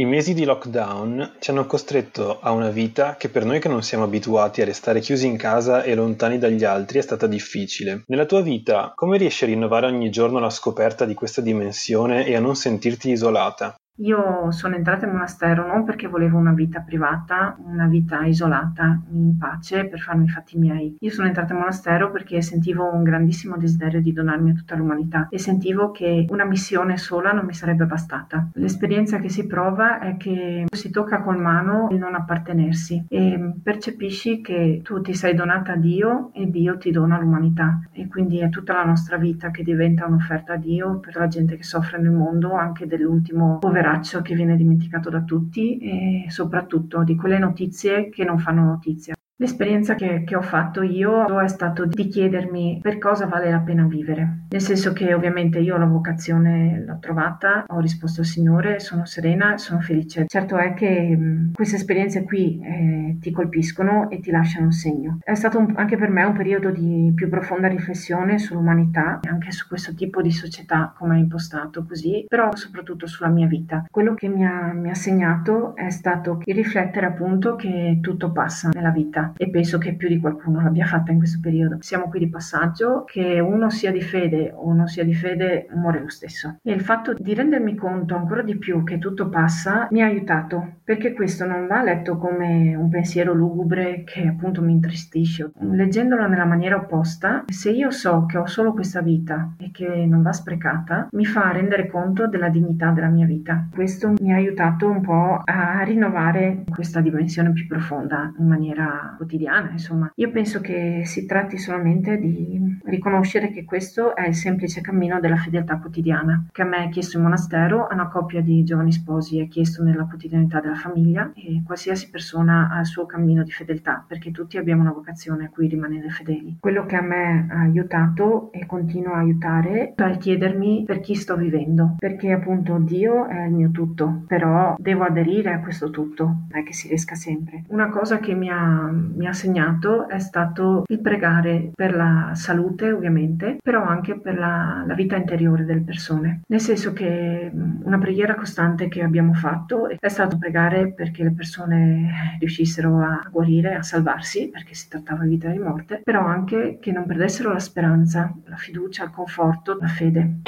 I 0.00 0.04
mesi 0.04 0.32
di 0.32 0.44
lockdown 0.44 1.38
ci 1.40 1.50
hanno 1.50 1.66
costretto 1.66 2.38
a 2.40 2.52
una 2.52 2.70
vita 2.70 3.16
che 3.16 3.28
per 3.28 3.44
noi 3.44 3.58
che 3.58 3.66
non 3.66 3.82
siamo 3.82 4.04
abituati 4.04 4.62
a 4.62 4.64
restare 4.64 5.00
chiusi 5.00 5.26
in 5.26 5.36
casa 5.36 5.82
e 5.82 5.96
lontani 5.96 6.38
dagli 6.38 6.62
altri 6.62 7.00
è 7.00 7.02
stata 7.02 7.26
difficile. 7.26 8.04
Nella 8.06 8.24
tua 8.24 8.40
vita, 8.40 8.92
come 8.94 9.18
riesci 9.18 9.42
a 9.42 9.48
rinnovare 9.48 9.86
ogni 9.86 10.08
giorno 10.10 10.38
la 10.38 10.50
scoperta 10.50 11.04
di 11.04 11.14
questa 11.14 11.40
dimensione 11.40 12.26
e 12.26 12.36
a 12.36 12.40
non 12.40 12.54
sentirti 12.54 13.10
isolata? 13.10 13.74
Io 14.00 14.52
sono 14.52 14.76
entrata 14.76 15.06
in 15.06 15.12
monastero 15.12 15.66
non 15.66 15.82
perché 15.82 16.06
volevo 16.06 16.38
una 16.38 16.52
vita 16.52 16.80
privata, 16.80 17.56
una 17.64 17.86
vita 17.86 18.24
isolata, 18.24 19.00
in 19.10 19.36
pace, 19.36 19.86
per 19.86 19.98
farmi 19.98 20.26
i 20.26 20.28
fatti 20.28 20.56
miei. 20.56 20.96
Io 21.00 21.10
sono 21.10 21.26
entrata 21.26 21.52
in 21.52 21.58
monastero 21.58 22.12
perché 22.12 22.40
sentivo 22.40 22.88
un 22.92 23.02
grandissimo 23.02 23.56
desiderio 23.56 24.00
di 24.00 24.12
donarmi 24.12 24.50
a 24.50 24.54
tutta 24.54 24.76
l'umanità 24.76 25.26
e 25.30 25.38
sentivo 25.38 25.90
che 25.90 26.26
una 26.28 26.44
missione 26.44 26.96
sola 26.96 27.32
non 27.32 27.44
mi 27.44 27.54
sarebbe 27.54 27.86
bastata. 27.86 28.48
L'esperienza 28.54 29.18
che 29.18 29.28
si 29.28 29.46
prova 29.46 29.98
è 29.98 30.16
che 30.16 30.66
si 30.70 30.90
tocca 30.90 31.20
col 31.22 31.40
mano 31.40 31.88
il 31.90 31.98
non 31.98 32.14
appartenersi 32.14 33.04
e 33.08 33.54
percepisci 33.60 34.40
che 34.40 34.80
tu 34.84 35.00
ti 35.00 35.14
sei 35.14 35.34
donata 35.34 35.72
a 35.72 35.76
Dio 35.76 36.30
e 36.34 36.48
Dio 36.48 36.78
ti 36.78 36.92
dona 36.92 37.18
l'umanità 37.18 37.80
e 37.90 38.06
quindi 38.06 38.38
è 38.38 38.48
tutta 38.48 38.74
la 38.74 38.84
nostra 38.84 39.16
vita 39.16 39.50
che 39.50 39.64
diventa 39.64 40.06
un'offerta 40.06 40.52
a 40.52 40.56
Dio 40.56 41.00
per 41.00 41.16
la 41.16 41.26
gente 41.26 41.56
che 41.56 41.64
soffre 41.64 41.98
nel 41.98 42.12
mondo, 42.12 42.52
anche 42.52 42.86
dell'ultimo 42.86 43.58
poveraccio 43.58 43.87
poveraccio 43.88 44.20
che 44.20 44.34
viene 44.34 44.56
dimenticato 44.56 45.08
da 45.08 45.22
tutti 45.22 45.78
e 45.78 46.26
soprattutto 46.28 47.02
di 47.02 47.16
quelle 47.16 47.38
notizie 47.38 48.10
che 48.10 48.24
non 48.24 48.38
fanno 48.38 48.64
notizia. 48.64 49.17
L'esperienza 49.40 49.94
che, 49.94 50.24
che, 50.24 50.34
ho 50.34 50.42
fatto 50.42 50.82
io 50.82 51.40
è 51.40 51.46
stato 51.46 51.86
di 51.86 52.08
chiedermi 52.08 52.80
per 52.82 52.98
cosa 52.98 53.26
vale 53.26 53.52
la 53.52 53.60
pena 53.60 53.86
vivere, 53.86 54.46
nel 54.48 54.60
senso 54.60 54.92
che 54.92 55.14
ovviamente 55.14 55.60
io 55.60 55.76
la 55.76 55.86
vocazione 55.86 56.82
l'ho 56.84 56.98
trovata, 56.98 57.64
ho 57.68 57.78
risposto 57.78 58.22
al 58.22 58.26
Signore, 58.26 58.80
sono 58.80 59.04
serena, 59.04 59.56
sono 59.56 59.78
felice. 59.78 60.24
Certo 60.26 60.56
è 60.56 60.74
che 60.74 61.16
mh, 61.16 61.52
queste 61.52 61.76
esperienze 61.76 62.24
qui 62.24 62.60
eh, 62.60 63.18
ti 63.20 63.30
colpiscono 63.30 64.10
e 64.10 64.18
ti 64.18 64.32
lasciano 64.32 64.64
un 64.64 64.72
segno. 64.72 65.18
È 65.22 65.34
stato 65.34 65.56
un, 65.60 65.72
anche 65.76 65.96
per 65.96 66.10
me 66.10 66.24
un 66.24 66.34
periodo 66.34 66.70
di 66.70 67.12
più 67.14 67.28
profonda 67.28 67.68
riflessione 67.68 68.40
sull'umanità, 68.40 69.20
anche 69.22 69.52
su 69.52 69.68
questo 69.68 69.94
tipo 69.94 70.20
di 70.20 70.32
società 70.32 70.92
come 70.98 71.14
è 71.14 71.20
impostato 71.20 71.84
così, 71.86 72.24
però 72.26 72.56
soprattutto 72.56 73.06
sulla 73.06 73.28
mia 73.28 73.46
vita. 73.46 73.84
Quello 73.88 74.14
che 74.14 74.26
mi 74.26 74.44
ha, 74.44 74.72
mi 74.72 74.90
ha 74.90 74.94
segnato 74.94 75.76
è 75.76 75.90
stato 75.90 76.40
il 76.42 76.56
riflettere 76.56 77.06
appunto 77.06 77.54
che 77.54 78.00
tutto 78.02 78.32
passa 78.32 78.70
nella 78.72 78.90
vita 78.90 79.26
e 79.36 79.50
penso 79.50 79.78
che 79.78 79.94
più 79.94 80.08
di 80.08 80.18
qualcuno 80.18 80.60
l'abbia 80.60 80.86
fatta 80.86 81.12
in 81.12 81.18
questo 81.18 81.38
periodo. 81.40 81.76
Siamo 81.80 82.08
qui 82.08 82.18
di 82.18 82.28
passaggio, 82.28 83.04
che 83.04 83.40
uno 83.40 83.70
sia 83.70 83.90
di 83.90 84.02
fede 84.02 84.52
o 84.54 84.72
non 84.72 84.86
sia 84.86 85.04
di 85.04 85.14
fede 85.14 85.66
muore 85.74 86.00
lo 86.00 86.08
stesso. 86.08 86.58
E 86.62 86.72
il 86.72 86.80
fatto 86.80 87.14
di 87.14 87.34
rendermi 87.34 87.74
conto 87.74 88.14
ancora 88.14 88.42
di 88.42 88.56
più 88.56 88.84
che 88.84 88.98
tutto 88.98 89.28
passa 89.28 89.88
mi 89.90 90.02
ha 90.02 90.06
aiutato 90.06 90.76
perché 90.84 91.12
questo 91.12 91.44
non 91.44 91.66
va 91.66 91.82
letto 91.82 92.16
come 92.16 92.74
un 92.74 92.88
pensiero 92.88 93.34
lugubre 93.34 94.04
che 94.04 94.26
appunto 94.26 94.62
mi 94.62 94.72
intristisce. 94.72 95.50
Leggendolo 95.60 96.26
nella 96.26 96.46
maniera 96.46 96.76
opposta, 96.76 97.44
se 97.46 97.70
io 97.70 97.90
so 97.90 98.24
che 98.24 98.38
ho 98.38 98.46
solo 98.46 98.72
questa 98.72 99.02
vita 99.02 99.52
e 99.58 99.70
che 99.70 100.06
non 100.06 100.22
va 100.22 100.32
sprecata, 100.32 101.08
mi 101.12 101.26
fa 101.26 101.52
rendere 101.52 101.88
conto 101.88 102.26
della 102.26 102.48
dignità 102.48 102.90
della 102.90 103.08
mia 103.08 103.26
vita. 103.26 103.68
Questo 103.70 104.14
mi 104.18 104.32
ha 104.32 104.36
aiutato 104.36 104.88
un 104.88 105.02
po' 105.02 105.42
a 105.44 105.82
rinnovare 105.82 106.64
questa 106.70 107.00
dimensione 107.00 107.52
più 107.52 107.66
profonda 107.66 108.32
in 108.38 108.46
maniera 108.46 109.16
quotidiana, 109.18 109.72
insomma. 109.72 110.10
Io 110.14 110.30
penso 110.30 110.60
che 110.60 111.02
si 111.04 111.26
tratti 111.26 111.58
solamente 111.58 112.16
di 112.18 112.78
riconoscere 112.84 113.50
che 113.50 113.64
questo 113.64 114.16
è 114.16 114.26
il 114.26 114.34
semplice 114.34 114.80
cammino 114.80 115.20
della 115.20 115.36
fedeltà 115.36 115.76
quotidiana, 115.76 116.46
che 116.50 116.62
a 116.62 116.64
me 116.64 116.84
è 116.84 116.88
chiesto 116.88 117.18
in 117.18 117.24
monastero, 117.24 117.86
a 117.86 117.94
una 117.94 118.08
coppia 118.08 118.40
di 118.40 118.64
giovani 118.64 118.92
sposi 118.92 119.40
è 119.40 119.48
chiesto 119.48 119.82
nella 119.82 120.04
quotidianità 120.04 120.60
della 120.60 120.76
famiglia 120.76 121.32
e 121.34 121.62
qualsiasi 121.66 122.08
persona 122.08 122.70
ha 122.70 122.80
il 122.80 122.86
suo 122.86 123.04
cammino 123.04 123.42
di 123.42 123.50
fedeltà, 123.50 124.04
perché 124.06 124.30
tutti 124.30 124.56
abbiamo 124.56 124.82
una 124.82 124.92
vocazione 124.92 125.46
a 125.46 125.50
cui 125.50 125.66
rimanere 125.68 126.08
fedeli. 126.08 126.56
Quello 126.60 126.86
che 126.86 126.96
a 126.96 127.02
me 127.02 127.48
ha 127.50 127.60
aiutato 127.60 128.52
e 128.52 128.64
continua 128.66 129.16
a 129.16 129.18
aiutare 129.18 129.94
è 129.94 130.16
chiedermi 130.16 130.84
per 130.86 131.00
chi 131.00 131.14
sto 131.14 131.36
vivendo, 131.36 131.96
perché 131.98 132.32
appunto 132.32 132.78
Dio 132.78 133.26
è 133.26 133.46
il 133.46 133.52
mio 133.52 133.70
tutto, 133.70 134.22
però 134.26 134.76
devo 134.78 135.04
aderire 135.04 135.52
a 135.52 135.60
questo 135.60 135.90
tutto, 135.90 136.24
non 136.24 136.60
è 136.60 136.62
che 136.62 136.72
si 136.72 136.88
riesca 136.88 137.14
sempre. 137.14 137.64
Una 137.68 137.88
cosa 137.88 138.18
che 138.18 138.34
mi 138.34 138.48
ha, 138.50 138.92
mi 139.14 139.26
ha 139.26 139.32
segnato 139.32 140.08
è 140.08 140.18
stato 140.18 140.84
il 140.86 141.00
pregare 141.00 141.70
per 141.74 141.94
la 141.94 142.32
salute, 142.34 142.92
ovviamente, 142.92 143.58
però 143.62 143.84
anche 143.84 144.18
per 144.18 144.38
la, 144.38 144.84
la 144.86 144.94
vita 144.94 145.16
interiore 145.16 145.64
delle 145.64 145.82
persone. 145.82 146.42
Nel 146.46 146.60
senso 146.60 146.92
che 146.92 147.50
una 147.52 147.98
preghiera 147.98 148.34
costante 148.34 148.88
che 148.88 149.02
abbiamo 149.02 149.32
fatto 149.32 149.88
è 149.88 150.08
stato 150.08 150.38
pregare 150.38 150.92
perché 150.92 151.22
le 151.22 151.32
persone 151.32 152.36
riuscissero 152.38 152.98
a 152.98 153.26
guarire, 153.30 153.74
a 153.74 153.82
salvarsi, 153.82 154.48
perché 154.50 154.74
si 154.74 154.88
trattava 154.88 155.24
di 155.24 155.30
vita 155.30 155.48
e 155.48 155.52
di 155.52 155.58
morte, 155.58 156.00
però 156.02 156.24
anche 156.24 156.78
che 156.80 156.92
non 156.92 157.06
perdessero 157.06 157.52
la 157.52 157.58
speranza, 157.58 158.32
la 158.44 158.56
fiducia, 158.56 159.04
il 159.04 159.10
conforto, 159.10 159.76
la 159.80 159.88
fede. 159.88 160.40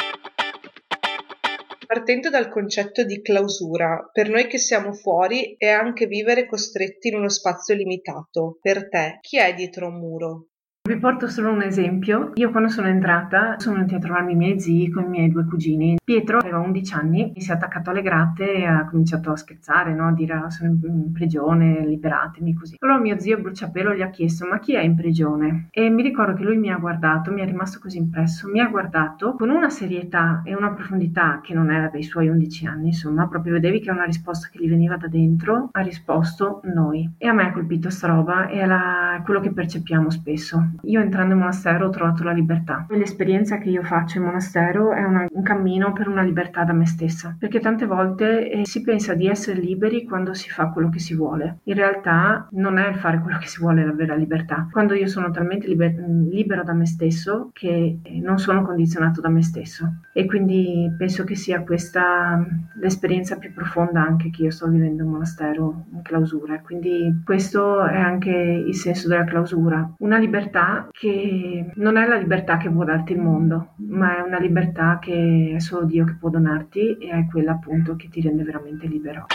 Partendo 1.90 2.30
dal 2.30 2.48
concetto 2.48 3.02
di 3.02 3.20
clausura, 3.20 4.08
per 4.12 4.28
noi 4.28 4.46
che 4.46 4.58
siamo 4.58 4.92
fuori 4.92 5.56
è 5.58 5.70
anche 5.70 6.06
vivere 6.06 6.46
costretti 6.46 7.08
in 7.08 7.16
uno 7.16 7.28
spazio 7.28 7.74
limitato. 7.74 8.58
Per 8.60 8.88
te, 8.88 9.18
chi 9.20 9.38
è 9.38 9.52
dietro 9.54 9.88
un 9.88 9.98
muro? 9.98 10.49
Vi 10.90 10.98
porto 10.98 11.28
solo 11.28 11.52
un 11.52 11.62
esempio. 11.62 12.32
Io 12.34 12.50
quando 12.50 12.68
sono 12.68 12.88
entrata 12.88 13.60
sono 13.60 13.76
venuti 13.76 13.94
a 13.94 14.00
trovarmi 14.00 14.32
i 14.32 14.34
miei 14.34 14.58
zii 14.58 14.90
con 14.90 15.04
i 15.04 15.08
miei 15.08 15.28
due 15.28 15.44
cugini. 15.44 15.98
Pietro 16.02 16.38
aveva 16.38 16.58
11 16.58 16.94
anni, 16.94 17.32
si 17.36 17.48
è 17.48 17.54
attaccato 17.54 17.90
alle 17.90 18.02
gratte 18.02 18.52
e 18.54 18.64
ha 18.64 18.84
cominciato 18.86 19.30
a 19.30 19.36
scherzare, 19.36 19.94
no? 19.94 20.08
a 20.08 20.12
dire 20.12 20.32
ah, 20.32 20.50
sono 20.50 20.70
in 20.82 21.12
prigione, 21.12 21.86
liberatemi 21.86 22.54
così. 22.54 22.74
Allora 22.80 22.98
mio 22.98 23.20
zio 23.20 23.38
bruciapelo 23.38 23.94
gli 23.94 24.02
ha 24.02 24.10
chiesto 24.10 24.48
ma 24.48 24.58
chi 24.58 24.74
è 24.74 24.80
in 24.80 24.96
prigione? 24.96 25.68
E 25.70 25.88
mi 25.90 26.02
ricordo 26.02 26.34
che 26.34 26.42
lui 26.42 26.56
mi 26.56 26.72
ha 26.72 26.76
guardato, 26.76 27.30
mi 27.30 27.42
è 27.42 27.44
rimasto 27.44 27.78
così 27.78 27.98
impresso, 27.98 28.48
mi 28.48 28.58
ha 28.58 28.66
guardato 28.66 29.36
con 29.36 29.48
una 29.50 29.70
serietà 29.70 30.42
e 30.44 30.56
una 30.56 30.72
profondità 30.72 31.38
che 31.40 31.54
non 31.54 31.70
era 31.70 31.86
dei 31.86 32.02
suoi 32.02 32.26
11 32.26 32.66
anni, 32.66 32.86
insomma, 32.88 33.28
proprio 33.28 33.52
vedevi 33.52 33.78
che 33.78 33.92
una 33.92 34.02
risposta 34.02 34.48
che 34.50 34.58
gli 34.58 34.68
veniva 34.68 34.96
da 34.96 35.06
dentro, 35.06 35.68
ha 35.70 35.80
risposto 35.82 36.62
noi. 36.64 37.08
E 37.16 37.28
a 37.28 37.32
me 37.32 37.44
ha 37.44 37.52
colpito 37.52 37.90
sta 37.90 38.08
roba 38.08 38.48
e 38.48 38.58
è 38.58 38.66
la, 38.66 39.22
quello 39.24 39.38
che 39.38 39.52
percepiamo 39.52 40.10
spesso. 40.10 40.78
Io 40.84 41.00
entrando 41.00 41.34
in 41.34 41.40
monastero 41.40 41.86
ho 41.86 41.90
trovato 41.90 42.24
la 42.24 42.32
libertà. 42.32 42.86
L'esperienza 42.90 43.58
che 43.58 43.70
io 43.70 43.82
faccio 43.82 44.18
in 44.18 44.24
monastero 44.24 44.92
è 44.92 45.02
una, 45.02 45.26
un 45.30 45.42
cammino 45.42 45.92
per 45.92 46.08
una 46.08 46.22
libertà 46.22 46.64
da 46.64 46.72
me 46.72 46.86
stessa, 46.86 47.36
perché 47.38 47.60
tante 47.60 47.86
volte 47.86 48.50
eh, 48.50 48.66
si 48.66 48.82
pensa 48.82 49.14
di 49.14 49.28
essere 49.28 49.60
liberi 49.60 50.04
quando 50.04 50.34
si 50.34 50.50
fa 50.50 50.68
quello 50.68 50.88
che 50.88 50.98
si 50.98 51.14
vuole. 51.14 51.58
In 51.64 51.74
realtà 51.74 52.48
non 52.52 52.78
è 52.78 52.92
fare 52.94 53.20
quello 53.20 53.38
che 53.38 53.46
si 53.46 53.60
vuole 53.60 53.84
la 53.84 53.92
vera 53.92 54.14
libertà. 54.14 54.68
Quando 54.70 54.94
io 54.94 55.06
sono 55.06 55.30
talmente 55.30 55.66
liber- 55.66 55.98
libero 56.30 56.62
da 56.62 56.72
me 56.72 56.86
stesso 56.86 57.50
che 57.52 57.98
eh, 58.02 58.20
non 58.20 58.38
sono 58.38 58.62
condizionato 58.62 59.20
da 59.20 59.28
me 59.28 59.42
stesso. 59.42 60.00
E 60.12 60.26
quindi 60.26 60.92
penso 60.96 61.24
che 61.24 61.34
sia 61.34 61.62
questa 61.62 62.44
l'esperienza 62.80 63.36
più 63.36 63.52
profonda 63.52 64.02
anche 64.02 64.30
che 64.30 64.44
io 64.44 64.50
sto 64.50 64.68
vivendo 64.68 65.02
in 65.02 65.10
monastero, 65.10 65.84
in 65.92 66.02
clausura. 66.02 66.60
Quindi 66.60 67.22
questo 67.24 67.84
è 67.84 67.98
anche 67.98 68.30
il 68.30 68.74
senso 68.74 69.08
della 69.08 69.24
clausura. 69.24 69.94
Una 69.98 70.18
libertà 70.18 70.59
che 70.92 71.72
non 71.74 71.96
è 71.96 72.06
la 72.06 72.16
libertà 72.16 72.56
che 72.56 72.70
può 72.70 72.84
darti 72.84 73.12
il 73.12 73.20
mondo, 73.20 73.74
ma 73.88 74.18
è 74.18 74.20
una 74.20 74.38
libertà 74.38 74.98
che 75.00 75.54
è 75.56 75.58
solo 75.60 75.84
Dio 75.84 76.04
che 76.04 76.16
può 76.18 76.30
donarti 76.30 76.98
e 76.98 77.10
è 77.10 77.26
quella 77.30 77.52
appunto 77.52 77.96
che 77.96 78.08
ti 78.08 78.20
rende 78.20 78.42
veramente 78.42 78.86
libero. 78.86 79.26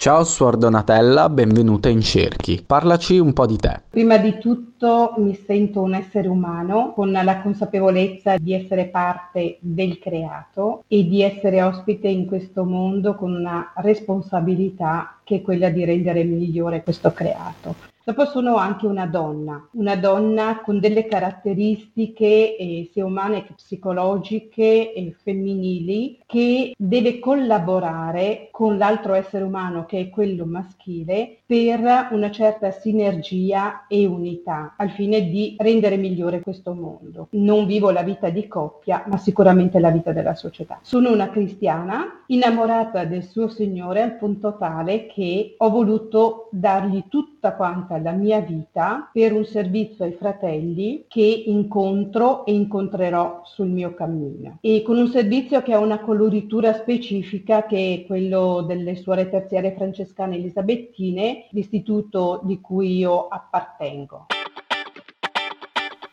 Ciao 0.00 0.24
Suor 0.24 0.56
Donatella, 0.56 1.28
benvenuta 1.28 1.90
in 1.90 2.00
Cerchi. 2.00 2.64
Parlaci 2.66 3.18
un 3.18 3.34
po' 3.34 3.44
di 3.44 3.58
te. 3.58 3.82
Prima 3.90 4.16
di 4.16 4.38
tutto 4.38 5.12
mi 5.18 5.34
sento 5.34 5.82
un 5.82 5.92
essere 5.92 6.26
umano 6.26 6.94
con 6.94 7.12
la 7.12 7.42
consapevolezza 7.42 8.38
di 8.38 8.54
essere 8.54 8.86
parte 8.86 9.58
del 9.60 9.98
creato 9.98 10.84
e 10.88 11.06
di 11.06 11.20
essere 11.20 11.62
ospite 11.62 12.08
in 12.08 12.24
questo 12.24 12.64
mondo 12.64 13.14
con 13.14 13.34
una 13.34 13.74
responsabilità 13.76 15.18
che 15.22 15.36
è 15.36 15.42
quella 15.42 15.68
di 15.68 15.84
rendere 15.84 16.24
migliore 16.24 16.82
questo 16.82 17.12
creato. 17.12 17.74
Dopo 18.10 18.24
sono 18.24 18.56
anche 18.56 18.86
una 18.86 19.06
donna, 19.06 19.68
una 19.74 19.94
donna 19.94 20.62
con 20.64 20.80
delle 20.80 21.06
caratteristiche 21.06 22.56
eh, 22.56 22.90
sia 22.92 23.04
umane 23.04 23.44
che 23.44 23.52
psicologiche 23.52 24.92
e 24.92 25.14
femminili 25.22 26.18
che 26.26 26.74
deve 26.76 27.20
collaborare 27.20 28.48
con 28.50 28.76
l'altro 28.76 29.14
essere 29.14 29.44
umano 29.44 29.86
che 29.86 30.00
è 30.00 30.10
quello 30.10 30.44
maschile 30.44 31.36
per 31.46 32.08
una 32.10 32.32
certa 32.32 32.72
sinergia 32.72 33.86
e 33.86 34.06
unità 34.06 34.74
al 34.76 34.90
fine 34.90 35.28
di 35.28 35.54
rendere 35.56 35.96
migliore 35.96 36.40
questo 36.40 36.74
mondo. 36.74 37.28
Non 37.30 37.64
vivo 37.64 37.90
la 37.90 38.02
vita 38.02 38.28
di 38.28 38.48
coppia, 38.48 39.04
ma 39.06 39.18
sicuramente 39.18 39.78
la 39.78 39.90
vita 39.90 40.10
della 40.10 40.34
società. 40.34 40.80
Sono 40.82 41.12
una 41.12 41.30
cristiana 41.30 42.22
innamorata 42.26 43.04
del 43.04 43.22
suo 43.22 43.48
Signore 43.48 44.02
al 44.02 44.16
punto 44.16 44.56
tale 44.56 45.06
che 45.06 45.54
ho 45.58 45.70
voluto 45.70 46.48
dargli 46.50 47.04
tutta 47.08 47.54
quanta 47.54 47.98
la 48.02 48.12
mia 48.12 48.40
vita 48.40 49.10
per 49.12 49.32
un 49.32 49.44
servizio 49.44 50.04
ai 50.04 50.12
fratelli 50.12 51.04
che 51.08 51.44
incontro 51.46 52.44
e 52.44 52.52
incontrerò 52.52 53.42
sul 53.44 53.68
mio 53.68 53.94
cammino. 53.94 54.58
E 54.60 54.82
con 54.82 54.98
un 54.98 55.08
servizio 55.08 55.62
che 55.62 55.72
ha 55.72 55.78
una 55.78 56.00
coloritura 56.00 56.72
specifica 56.74 57.66
che 57.66 58.02
è 58.02 58.06
quello 58.06 58.62
delle 58.66 58.96
suore 58.96 59.28
terziarie 59.28 59.74
francescane 59.74 60.36
elisabettine, 60.36 61.46
l'istituto 61.50 62.40
di 62.44 62.60
cui 62.60 62.96
io 62.96 63.28
appartengo. 63.28 64.26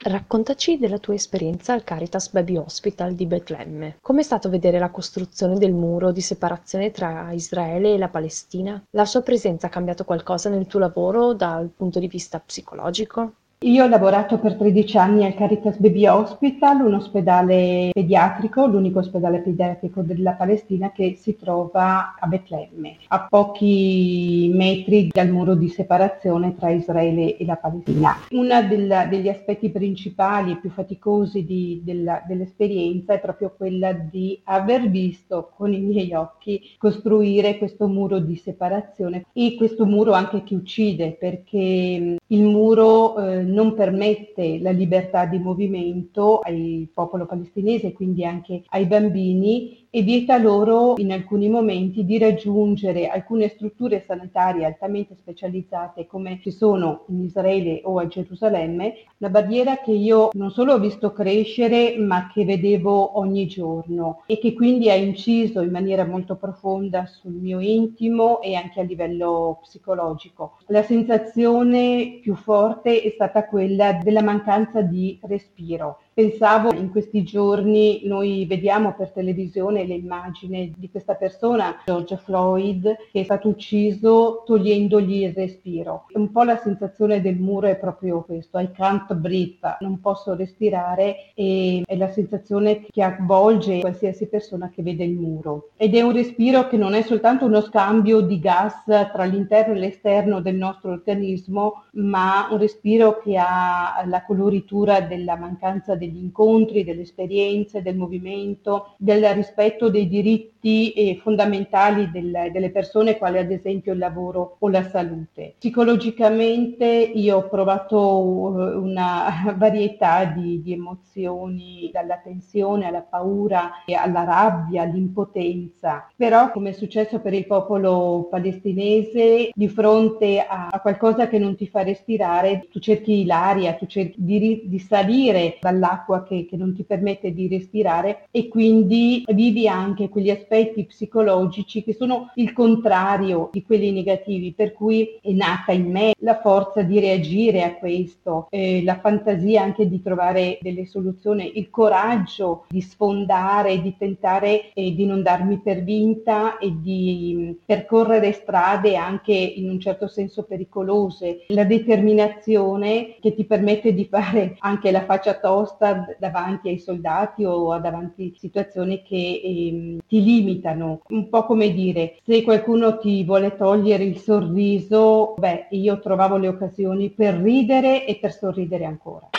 Raccontaci 0.07 0.77
della 0.77 0.99
tua 0.99 1.15
esperienza 1.15 1.73
al 1.73 1.83
Caritas 1.83 2.29
Baby 2.29 2.55
Hospital 2.55 3.13
di 3.13 3.25
Betlemme. 3.25 3.97
Com'è 4.01 4.21
stato 4.21 4.47
vedere 4.47 4.79
la 4.79 4.89
costruzione 4.89 5.57
del 5.57 5.73
muro 5.73 6.13
di 6.13 6.21
separazione 6.21 6.91
tra 6.91 7.33
Israele 7.33 7.93
e 7.93 7.97
la 7.97 8.07
Palestina? 8.07 8.81
La 8.91 9.03
sua 9.03 9.21
presenza 9.21 9.67
ha 9.67 9.69
cambiato 9.69 10.05
qualcosa 10.05 10.47
nel 10.47 10.65
tuo 10.65 10.79
lavoro 10.79 11.33
dal 11.33 11.67
punto 11.67 11.99
di 11.99 12.07
vista 12.07 12.39
psicologico? 12.39 13.33
Io 13.61 13.85
ho 13.85 13.87
lavorato 13.87 14.37
per 14.37 14.53
13 14.53 14.97
anni 14.99 15.25
al 15.25 15.33
Caritas 15.33 15.79
Baby 15.79 16.05
Hospital, 16.05 16.81
un 16.81 16.93
ospedale 16.93 17.89
pediatrico, 17.91 18.67
l'unico 18.67 18.99
ospedale 18.99 19.39
pediatrico 19.39 20.03
della 20.03 20.33
Palestina 20.33 20.91
che 20.91 21.15
si 21.19 21.35
trova 21.35 22.13
a 22.19 22.27
Betlemme, 22.27 22.97
a 23.07 23.25
pochi 23.27 24.51
metri 24.53 25.07
dal 25.11 25.29
muro 25.29 25.55
di 25.55 25.69
separazione 25.69 26.55
tra 26.55 26.69
Israele 26.69 27.35
e 27.35 27.45
la 27.45 27.55
Palestina. 27.55 28.15
Uno 28.29 28.61
degli 28.61 29.27
aspetti 29.27 29.71
principali 29.71 30.51
e 30.51 30.57
più 30.57 30.69
faticosi 30.69 31.43
di, 31.43 31.81
della, 31.83 32.21
dell'esperienza 32.27 33.13
è 33.13 33.19
proprio 33.19 33.55
quella 33.57 33.91
di 33.91 34.39
aver 34.43 34.87
visto 34.87 35.51
con 35.57 35.73
i 35.73 35.79
miei 35.79 36.13
occhi 36.13 36.75
costruire 36.77 37.57
questo 37.57 37.87
muro 37.87 38.19
di 38.19 38.35
separazione 38.35 39.25
e 39.33 39.55
questo 39.57 39.87
muro 39.87 40.11
anche 40.11 40.43
che 40.43 40.53
uccide 40.53 41.17
perché 41.19 42.17
il 42.29 42.43
muro 42.43 43.17
eh, 43.17 43.45
non 43.47 43.73
permette 43.73 44.59
la 44.59 44.71
libertà 44.71 45.25
di 45.25 45.39
movimento 45.39 46.39
al 46.39 46.87
popolo 46.93 47.25
palestinese, 47.25 47.93
quindi 47.93 48.23
anche 48.25 48.63
ai 48.67 48.85
bambini 48.85 49.86
e 49.89 50.01
vieta 50.01 50.37
loro 50.37 50.95
in 50.97 51.11
alcuni 51.11 51.49
momenti 51.49 52.05
di 52.05 52.17
raggiungere 52.17 53.07
alcune 53.07 53.47
strutture 53.49 54.03
sanitarie 54.05 54.65
altamente 54.65 55.15
specializzate 55.15 56.05
come 56.05 56.39
ci 56.41 56.51
sono 56.51 57.05
in 57.07 57.23
Israele 57.23 57.81
o 57.83 57.99
a 57.99 58.07
Gerusalemme, 58.07 58.93
una 59.17 59.29
barriera 59.29 59.77
che 59.77 59.91
io 59.91 60.29
non 60.33 60.51
solo 60.51 60.73
ho 60.73 60.79
visto 60.79 61.11
crescere 61.13 61.97
ma 61.97 62.29
che 62.31 62.45
vedevo 62.45 63.17
ogni 63.17 63.47
giorno 63.47 64.23
e 64.25 64.37
che 64.39 64.53
quindi 64.53 64.89
ha 64.89 64.95
inciso 64.95 65.61
in 65.61 65.71
maniera 65.71 66.05
molto 66.05 66.35
profonda 66.35 67.05
sul 67.05 67.33
mio 67.33 67.59
intimo 67.59 68.41
e 68.41 68.55
anche 68.55 68.81
a 68.81 68.83
livello 68.83 69.59
psicologico. 69.61 70.57
La 70.67 70.83
sensazione 70.83 72.19
più 72.21 72.35
forte 72.35 73.01
è 73.01 73.09
stata 73.11 73.45
quella 73.45 73.93
della 73.93 74.21
mancanza 74.21 74.81
di 74.81 75.19
respiro. 75.23 75.99
Pensavo 76.17 76.73
in 76.73 76.89
questi 76.89 77.21
giorni, 77.21 78.01
noi 78.05 78.47
vediamo 78.47 78.95
per 78.95 79.11
televisione 79.11 79.85
le 79.85 79.93
immagini 79.93 80.73
di 80.75 80.89
questa 80.89 81.13
persona, 81.13 81.83
George 81.85 82.17
Floyd, 82.17 82.95
che 83.11 83.19
è 83.19 83.23
stato 83.23 83.49
ucciso 83.49 84.41
togliendogli 84.43 85.25
il 85.25 85.33
respiro. 85.33 86.07
Un 86.13 86.31
po' 86.31 86.41
la 86.41 86.57
sensazione 86.57 87.21
del 87.21 87.35
muro 87.35 87.67
è 87.67 87.75
proprio 87.75 88.23
questo, 88.23 88.57
I 88.57 88.71
can't 88.71 89.13
breathe, 89.13 89.77
non 89.81 89.99
posso 89.99 90.33
respirare 90.33 91.33
e 91.35 91.83
è 91.85 91.95
la 91.95 92.09
sensazione 92.09 92.87
che 92.89 93.03
avvolge 93.03 93.81
qualsiasi 93.81 94.27
persona 94.27 94.71
che 94.73 94.81
vede 94.81 95.03
il 95.03 95.13
muro. 95.13 95.69
Ed 95.77 95.93
è 95.93 96.01
un 96.01 96.13
respiro 96.13 96.67
che 96.67 96.77
non 96.77 96.95
è 96.95 97.03
soltanto 97.03 97.45
uno 97.45 97.61
scambio 97.61 98.21
di 98.21 98.39
gas 98.39 98.85
tra 98.85 99.23
l'interno 99.23 99.75
e 99.75 99.77
l'esterno 99.77 100.41
del 100.41 100.55
nostro 100.55 100.93
organismo, 100.93 101.83
ma 101.91 102.47
un 102.49 102.57
respiro 102.57 103.19
che 103.19 103.37
ha 103.37 104.03
la 104.07 104.23
coloritura 104.23 105.01
della 105.01 105.35
mancanza 105.35 105.93
degli 106.07 106.23
incontri, 106.23 106.83
delle 106.83 107.01
esperienze, 107.01 107.81
del 107.81 107.97
movimento, 107.97 108.93
del 108.97 109.23
rispetto 109.33 109.89
dei 109.89 110.07
diritti 110.07 110.93
eh, 110.93 111.17
fondamentali 111.21 112.09
del, 112.11 112.49
delle 112.51 112.71
persone, 112.71 113.17
quali 113.17 113.37
ad 113.37 113.51
esempio 113.51 113.93
il 113.93 113.99
lavoro 113.99 114.55
o 114.59 114.69
la 114.69 114.83
salute. 114.83 115.55
Psicologicamente 115.57 116.85
io 116.85 117.37
ho 117.37 117.47
provato 117.47 117.97
eh, 117.97 118.75
una 118.75 119.53
varietà 119.57 120.25
di, 120.25 120.61
di 120.61 120.73
emozioni, 120.73 121.89
dalla 121.91 122.17
tensione 122.17 122.87
alla 122.87 123.01
paura, 123.01 123.71
alla 123.85 124.23
rabbia, 124.23 124.83
all'impotenza, 124.83 126.07
però 126.15 126.51
come 126.51 126.69
è 126.69 126.73
successo 126.73 127.19
per 127.19 127.33
il 127.33 127.45
popolo 127.45 128.27
palestinese, 128.29 129.49
di 129.53 129.67
fronte 129.67 130.39
a, 130.39 130.67
a 130.69 130.79
qualcosa 130.79 131.27
che 131.27 131.37
non 131.37 131.55
ti 131.55 131.67
fa 131.67 131.83
respirare, 131.83 132.67
tu 132.71 132.79
cerchi 132.79 133.25
l'aria, 133.25 133.73
tu 133.73 133.85
cerchi 133.85 134.15
di, 134.17 134.63
di 134.65 134.79
salire 134.79 135.57
dall'acqua 135.59 135.96
che, 136.27 136.45
che 136.49 136.57
non 136.57 136.73
ti 136.73 136.83
permette 136.83 137.33
di 137.33 137.47
respirare 137.47 138.27
e 138.31 138.47
quindi 138.47 139.23
vivi 139.27 139.67
anche 139.67 140.09
quegli 140.09 140.29
aspetti 140.29 140.85
psicologici 140.85 141.83
che 141.83 141.93
sono 141.93 142.31
il 142.35 142.53
contrario 142.53 143.49
di 143.51 143.63
quelli 143.63 143.91
negativi, 143.91 144.53
per 144.53 144.73
cui 144.73 145.19
è 145.21 145.31
nata 145.31 145.71
in 145.71 145.89
me 145.91 146.13
la 146.19 146.39
forza 146.39 146.81
di 146.81 146.99
reagire 146.99 147.63
a 147.63 147.75
questo, 147.75 148.47
eh, 148.49 148.83
la 148.83 148.99
fantasia 148.99 149.61
anche 149.61 149.87
di 149.87 150.01
trovare 150.01 150.57
delle 150.61 150.85
soluzioni, 150.85 151.57
il 151.57 151.69
coraggio 151.69 152.65
di 152.69 152.81
sfondare, 152.81 153.81
di 153.81 153.95
tentare 153.97 154.71
eh, 154.73 154.93
di 154.93 155.05
non 155.05 155.21
darmi 155.21 155.59
per 155.59 155.83
vinta 155.83 156.57
e 156.57 156.73
di 156.79 157.35
mh, 157.35 157.65
percorrere 157.65 158.31
strade 158.31 158.95
anche 158.95 159.33
in 159.33 159.69
un 159.69 159.79
certo 159.79 160.07
senso 160.07 160.43
pericolose, 160.43 161.45
la 161.47 161.63
determinazione 161.63 163.15
che 163.19 163.33
ti 163.33 163.45
permette 163.45 163.93
di 163.93 164.05
fare 164.05 164.55
anche 164.59 164.91
la 164.91 165.03
faccia 165.03 165.35
tosta 165.35 165.86
davanti 166.17 166.69
ai 166.69 166.79
soldati 166.79 167.43
o 167.43 167.77
davanti 167.79 168.33
a 168.35 168.39
situazioni 168.39 169.01
che 169.03 169.41
ehm, 169.43 169.99
ti 170.07 170.23
limitano. 170.23 171.01
Un 171.09 171.29
po' 171.29 171.45
come 171.45 171.71
dire, 171.71 172.17
se 172.23 172.43
qualcuno 172.43 172.97
ti 172.97 173.23
vuole 173.23 173.55
togliere 173.55 174.03
il 174.03 174.17
sorriso, 174.17 175.35
beh, 175.37 175.67
io 175.71 175.99
trovavo 175.99 176.37
le 176.37 176.47
occasioni 176.47 177.09
per 177.11 177.35
ridere 177.35 178.05
e 178.05 178.17
per 178.19 178.31
sorridere 178.33 178.85
ancora. 178.85 179.29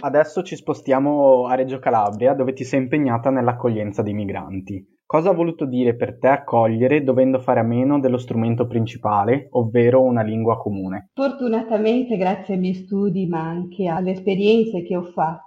Adesso 0.00 0.42
ci 0.44 0.54
spostiamo 0.54 1.46
a 1.46 1.54
Reggio 1.56 1.80
Calabria, 1.80 2.32
dove 2.32 2.52
ti 2.52 2.62
sei 2.62 2.80
impegnata 2.80 3.30
nell'accoglienza 3.30 4.02
dei 4.02 4.14
migranti. 4.14 4.97
Cosa 5.10 5.30
ha 5.30 5.32
voluto 5.32 5.64
dire 5.64 5.96
per 5.96 6.18
te 6.18 6.28
accogliere 6.28 7.02
dovendo 7.02 7.38
fare 7.38 7.60
a 7.60 7.62
meno 7.62 7.98
dello 7.98 8.18
strumento 8.18 8.66
principale, 8.66 9.48
ovvero 9.52 10.02
una 10.02 10.20
lingua 10.20 10.58
comune? 10.58 11.08
Fortunatamente, 11.14 12.18
grazie 12.18 12.52
ai 12.52 12.60
miei 12.60 12.74
studi, 12.74 13.26
ma 13.26 13.40
anche 13.40 13.86
alle 13.86 14.10
esperienze 14.10 14.82
che 14.82 14.94
ho 14.94 15.04
fatto, 15.04 15.46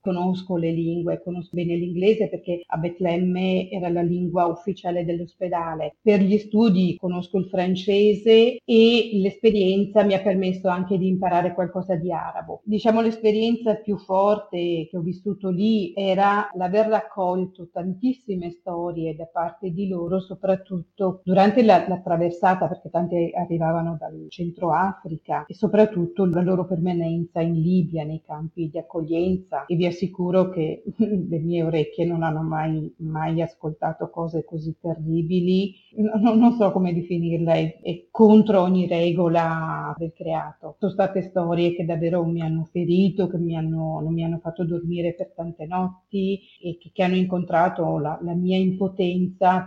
conosco 0.00 0.56
le 0.56 0.70
lingue, 0.70 1.20
conosco 1.22 1.50
bene 1.52 1.74
l'inglese 1.74 2.30
perché 2.30 2.62
a 2.64 2.78
Betlemme 2.78 3.68
era 3.68 3.90
la 3.90 4.00
lingua 4.00 4.46
ufficiale 4.46 5.04
dell'ospedale. 5.04 5.96
Per 6.00 6.20
gli 6.20 6.38
studi 6.38 6.96
conosco 6.96 7.36
il 7.36 7.46
francese 7.46 8.58
e 8.64 9.10
l'esperienza 9.14 10.02
mi 10.04 10.14
ha 10.14 10.20
permesso 10.20 10.68
anche 10.68 10.96
di 10.96 11.08
imparare 11.08 11.52
qualcosa 11.52 11.96
di 11.96 12.10
arabo. 12.10 12.62
Diciamo 12.64 13.02
l'esperienza 13.02 13.74
più 13.74 13.98
forte 13.98 14.86
che 14.88 14.96
ho 14.96 15.02
vissuto 15.02 15.50
lì 15.50 15.92
era 15.94 16.48
l'aver 16.54 16.86
raccolto 16.86 17.68
tantissime 17.70 18.50
storie 18.50 18.99
da 19.16 19.26
parte 19.26 19.70
di 19.70 19.88
loro, 19.88 20.20
soprattutto 20.20 21.20
durante 21.24 21.62
la, 21.62 21.86
la 21.88 22.00
traversata, 22.00 22.68
perché 22.68 22.90
tanti 22.90 23.30
arrivavano 23.34 23.96
dal 23.98 24.26
centro 24.28 24.72
Africa 24.72 25.44
e 25.46 25.54
soprattutto 25.54 26.24
la 26.26 26.42
loro 26.42 26.66
permanenza 26.66 27.40
in 27.40 27.60
Libia, 27.60 28.04
nei 28.04 28.22
campi 28.24 28.68
di 28.70 28.78
accoglienza 28.78 29.66
e 29.66 29.76
vi 29.76 29.86
assicuro 29.86 30.50
che 30.50 30.82
le 30.96 31.38
mie 31.38 31.62
orecchie 31.62 32.04
non 32.04 32.22
hanno 32.22 32.42
mai, 32.42 32.92
mai 32.98 33.40
ascoltato 33.42 34.10
cose 34.10 34.44
così 34.44 34.76
terribili, 34.80 35.74
non, 35.96 36.38
non 36.38 36.52
so 36.52 36.70
come 36.72 36.92
definirle, 36.92 37.80
è 37.80 38.06
contro 38.10 38.60
ogni 38.60 38.86
regola 38.86 39.94
del 39.96 40.12
creato. 40.12 40.76
Sono 40.78 40.92
state 40.92 41.22
storie 41.22 41.74
che 41.74 41.84
davvero 41.84 42.24
mi 42.24 42.42
hanno 42.42 42.68
ferito, 42.70 43.28
che 43.28 43.38
mi 43.38 43.56
hanno, 43.56 44.00
non 44.00 44.12
mi 44.12 44.24
hanno 44.24 44.38
fatto 44.38 44.64
dormire 44.64 45.14
per 45.14 45.32
tante 45.34 45.66
notti 45.66 46.40
e 46.62 46.78
che, 46.78 46.90
che 46.92 47.02
hanno 47.02 47.16
incontrato 47.16 47.98
la, 47.98 48.18
la 48.22 48.34
mia 48.34 48.58
impotenza 48.58 48.89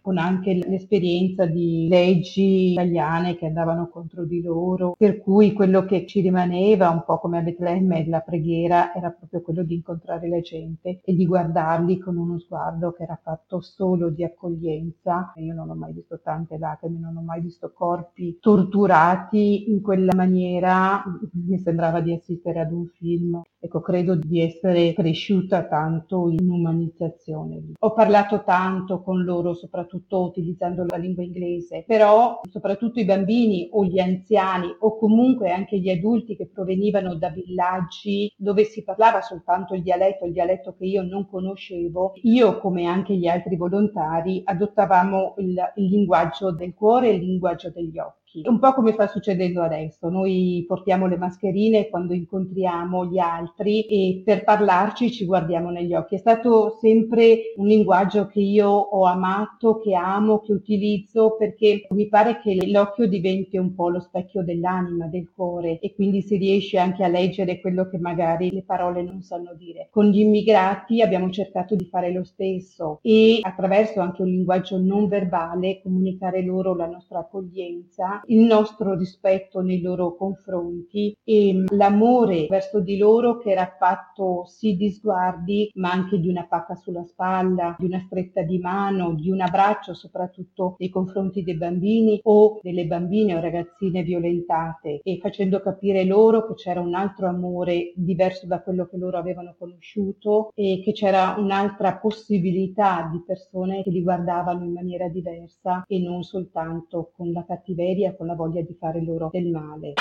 con 0.01 0.17
anche 0.17 0.53
l'esperienza 0.53 1.45
di 1.45 1.87
leggi 1.89 2.71
italiane 2.71 3.35
che 3.35 3.47
andavano 3.47 3.89
contro 3.89 4.25
di 4.25 4.41
loro, 4.41 4.95
per 4.97 5.19
cui 5.19 5.53
quello 5.53 5.85
che 5.85 6.05
ci 6.05 6.21
rimaneva, 6.21 6.89
un 6.89 7.03
po' 7.05 7.19
come 7.19 7.39
a 7.39 7.41
Betlemme, 7.41 8.05
la 8.07 8.19
preghiera, 8.21 8.93
era 8.93 9.09
proprio 9.09 9.41
quello 9.41 9.63
di 9.63 9.75
incontrare 9.75 10.27
la 10.27 10.39
gente 10.39 10.99
e 11.03 11.13
di 11.15 11.25
guardarli 11.25 11.97
con 11.97 12.17
uno 12.17 12.39
sguardo 12.39 12.91
che 12.91 13.03
era 13.03 13.19
fatto 13.21 13.61
solo 13.61 14.09
di 14.09 14.23
accoglienza. 14.23 15.33
Io 15.35 15.53
non 15.53 15.69
ho 15.69 15.75
mai 15.75 15.93
visto 15.93 16.19
tante 16.21 16.57
lacrime, 16.57 16.99
non 16.99 17.17
ho 17.17 17.21
mai 17.21 17.41
visto 17.41 17.71
corpi 17.73 18.37
torturati 18.39 19.71
in 19.71 19.81
quella 19.81 20.13
maniera, 20.15 21.03
mi 21.31 21.57
sembrava 21.57 22.01
di 22.01 22.13
assistere 22.13 22.59
ad 22.59 22.71
un 22.71 22.87
film. 22.87 23.41
Ecco, 23.59 23.79
credo 23.79 24.15
di 24.15 24.41
essere 24.41 24.93
cresciuta 24.93 25.63
tanto 25.65 26.27
in 26.29 26.49
umanizzazione. 26.49 27.61
Ho 27.79 27.93
parlato 27.93 28.43
tanto 28.43 29.01
con 29.01 29.12
loro, 29.21 29.53
soprattutto 29.53 30.23
utilizzando 30.23 30.85
la 30.87 30.97
lingua 30.97 31.23
inglese, 31.23 31.83
però 31.85 32.39
soprattutto 32.49 32.99
i 32.99 33.05
bambini 33.05 33.67
o 33.71 33.83
gli 33.83 33.99
anziani 33.99 34.73
o 34.79 34.97
comunque 34.97 35.51
anche 35.51 35.77
gli 35.77 35.89
adulti 35.89 36.35
che 36.35 36.47
provenivano 36.47 37.15
da 37.15 37.29
villaggi 37.29 38.33
dove 38.37 38.63
si 38.63 38.83
parlava 38.83 39.21
soltanto 39.21 39.73
il 39.73 39.83
dialetto, 39.83 40.25
il 40.25 40.33
dialetto 40.33 40.75
che 40.77 40.85
io 40.85 41.03
non 41.03 41.27
conoscevo, 41.27 42.13
io 42.23 42.59
come 42.59 42.85
anche 42.85 43.15
gli 43.15 43.27
altri 43.27 43.55
volontari 43.57 44.41
adottavamo 44.43 45.35
il, 45.37 45.71
il 45.75 45.85
linguaggio 45.85 46.51
del 46.51 46.73
cuore 46.73 47.09
e 47.09 47.15
il 47.15 47.25
linguaggio 47.25 47.69
degli 47.69 47.97
occhi, 47.99 48.22
un 48.43 48.59
po' 48.59 48.73
come 48.73 48.93
sta 48.93 49.07
succedendo 49.07 49.61
adesso. 49.61 50.09
Noi 50.09 50.63
portiamo 50.67 51.07
le 51.07 51.17
mascherine 51.17 51.89
quando 51.89 52.13
incontriamo 52.13 53.05
gli 53.05 53.19
altri 53.19 53.85
e 53.85 54.21
per 54.25 54.43
parlarci 54.43 55.11
ci 55.11 55.25
guardiamo 55.25 55.69
negli 55.69 55.93
occhi. 55.93 56.15
È 56.15 56.19
stato 56.19 56.77
sempre 56.79 57.53
un 57.57 57.67
linguaggio 57.67 58.27
che 58.27 58.39
io 58.39 58.69
ho 58.69 59.05
amato, 59.05 59.79
che 59.79 59.93
amo, 59.93 60.39
che 60.39 60.53
utilizzo 60.53 61.35
perché 61.37 61.85
mi 61.89 62.07
pare 62.07 62.39
che 62.39 62.57
l'occhio 62.67 63.07
diventi 63.07 63.57
un 63.57 63.75
po' 63.75 63.89
lo 63.89 63.99
specchio 63.99 64.43
dell'anima, 64.43 65.07
del 65.07 65.29
cuore 65.33 65.79
e 65.79 65.93
quindi 65.93 66.21
si 66.21 66.37
riesce 66.37 66.77
anche 66.79 67.03
a 67.03 67.07
leggere 67.07 67.59
quello 67.59 67.87
che 67.87 67.97
magari 67.97 68.51
le 68.51 68.63
parole 68.63 69.03
non 69.03 69.21
sanno 69.21 69.53
dire. 69.53 69.89
Con 69.91 70.05
gli 70.05 70.19
immigrati 70.19 71.01
abbiamo 71.01 71.29
cercato 71.29 71.75
di 71.75 71.85
fare 71.85 72.11
lo 72.11 72.23
stesso 72.23 72.99
e 73.01 73.39
attraverso 73.41 73.99
anche 73.99 74.21
un 74.21 74.29
linguaggio 74.29 74.79
non 74.79 75.07
verbale 75.07 75.81
comunicare 75.81 76.41
loro 76.43 76.75
la 76.75 76.87
nostra 76.87 77.19
accoglienza 77.19 78.22
il 78.27 78.41
nostro 78.41 78.95
rispetto 78.95 79.61
nei 79.61 79.81
loro 79.81 80.15
confronti 80.15 81.15
e 81.23 81.63
l'amore 81.69 82.47
verso 82.49 82.79
di 82.79 82.97
loro 82.97 83.37
che 83.37 83.51
era 83.51 83.75
fatto 83.77 84.45
sì 84.45 84.75
di 84.75 84.89
sguardi 84.91 85.69
ma 85.75 85.91
anche 85.91 86.19
di 86.19 86.29
una 86.29 86.45
pacca 86.45 86.75
sulla 86.75 87.03
spalla, 87.03 87.75
di 87.77 87.85
una 87.85 87.99
stretta 87.99 88.41
di 88.41 88.59
mano, 88.59 89.13
di 89.13 89.29
un 89.29 89.41
abbraccio 89.41 89.93
soprattutto 89.93 90.75
nei 90.77 90.89
confronti 90.89 91.43
dei 91.43 91.55
bambini 91.55 92.19
o 92.23 92.59
delle 92.61 92.85
bambine 92.85 93.35
o 93.35 93.39
ragazzine 93.39 94.03
violentate. 94.03 95.01
E 95.03 95.19
facendo 95.21 95.61
capire 95.61 96.05
loro 96.05 96.47
che 96.47 96.53
c'era 96.55 96.79
un 96.81 96.93
altro 96.93 97.27
amore 97.27 97.93
diverso 97.95 98.45
da 98.45 98.61
quello 98.61 98.87
che 98.87 98.97
loro 98.97 99.17
avevano 99.17 99.55
conosciuto 99.57 100.51
e 100.55 100.81
che 100.83 100.91
c'era 100.91 101.35
un'altra 101.37 101.97
possibilità 101.97 103.09
di 103.11 103.21
persone 103.25 103.83
che 103.83 103.89
li 103.89 104.01
guardavano 104.01 104.63
in 104.63 104.73
maniera 104.73 105.07
diversa 105.07 105.83
e 105.87 105.99
non 105.99 106.23
soltanto 106.23 107.11
con 107.15 107.31
la 107.31 107.43
cattiveria, 107.45 108.12
con 108.15 108.27
la 108.27 108.35
voglia 108.35 108.61
di 108.61 108.75
fare 108.79 109.03
loro 109.03 109.29
del 109.31 109.47
male. 109.47 109.93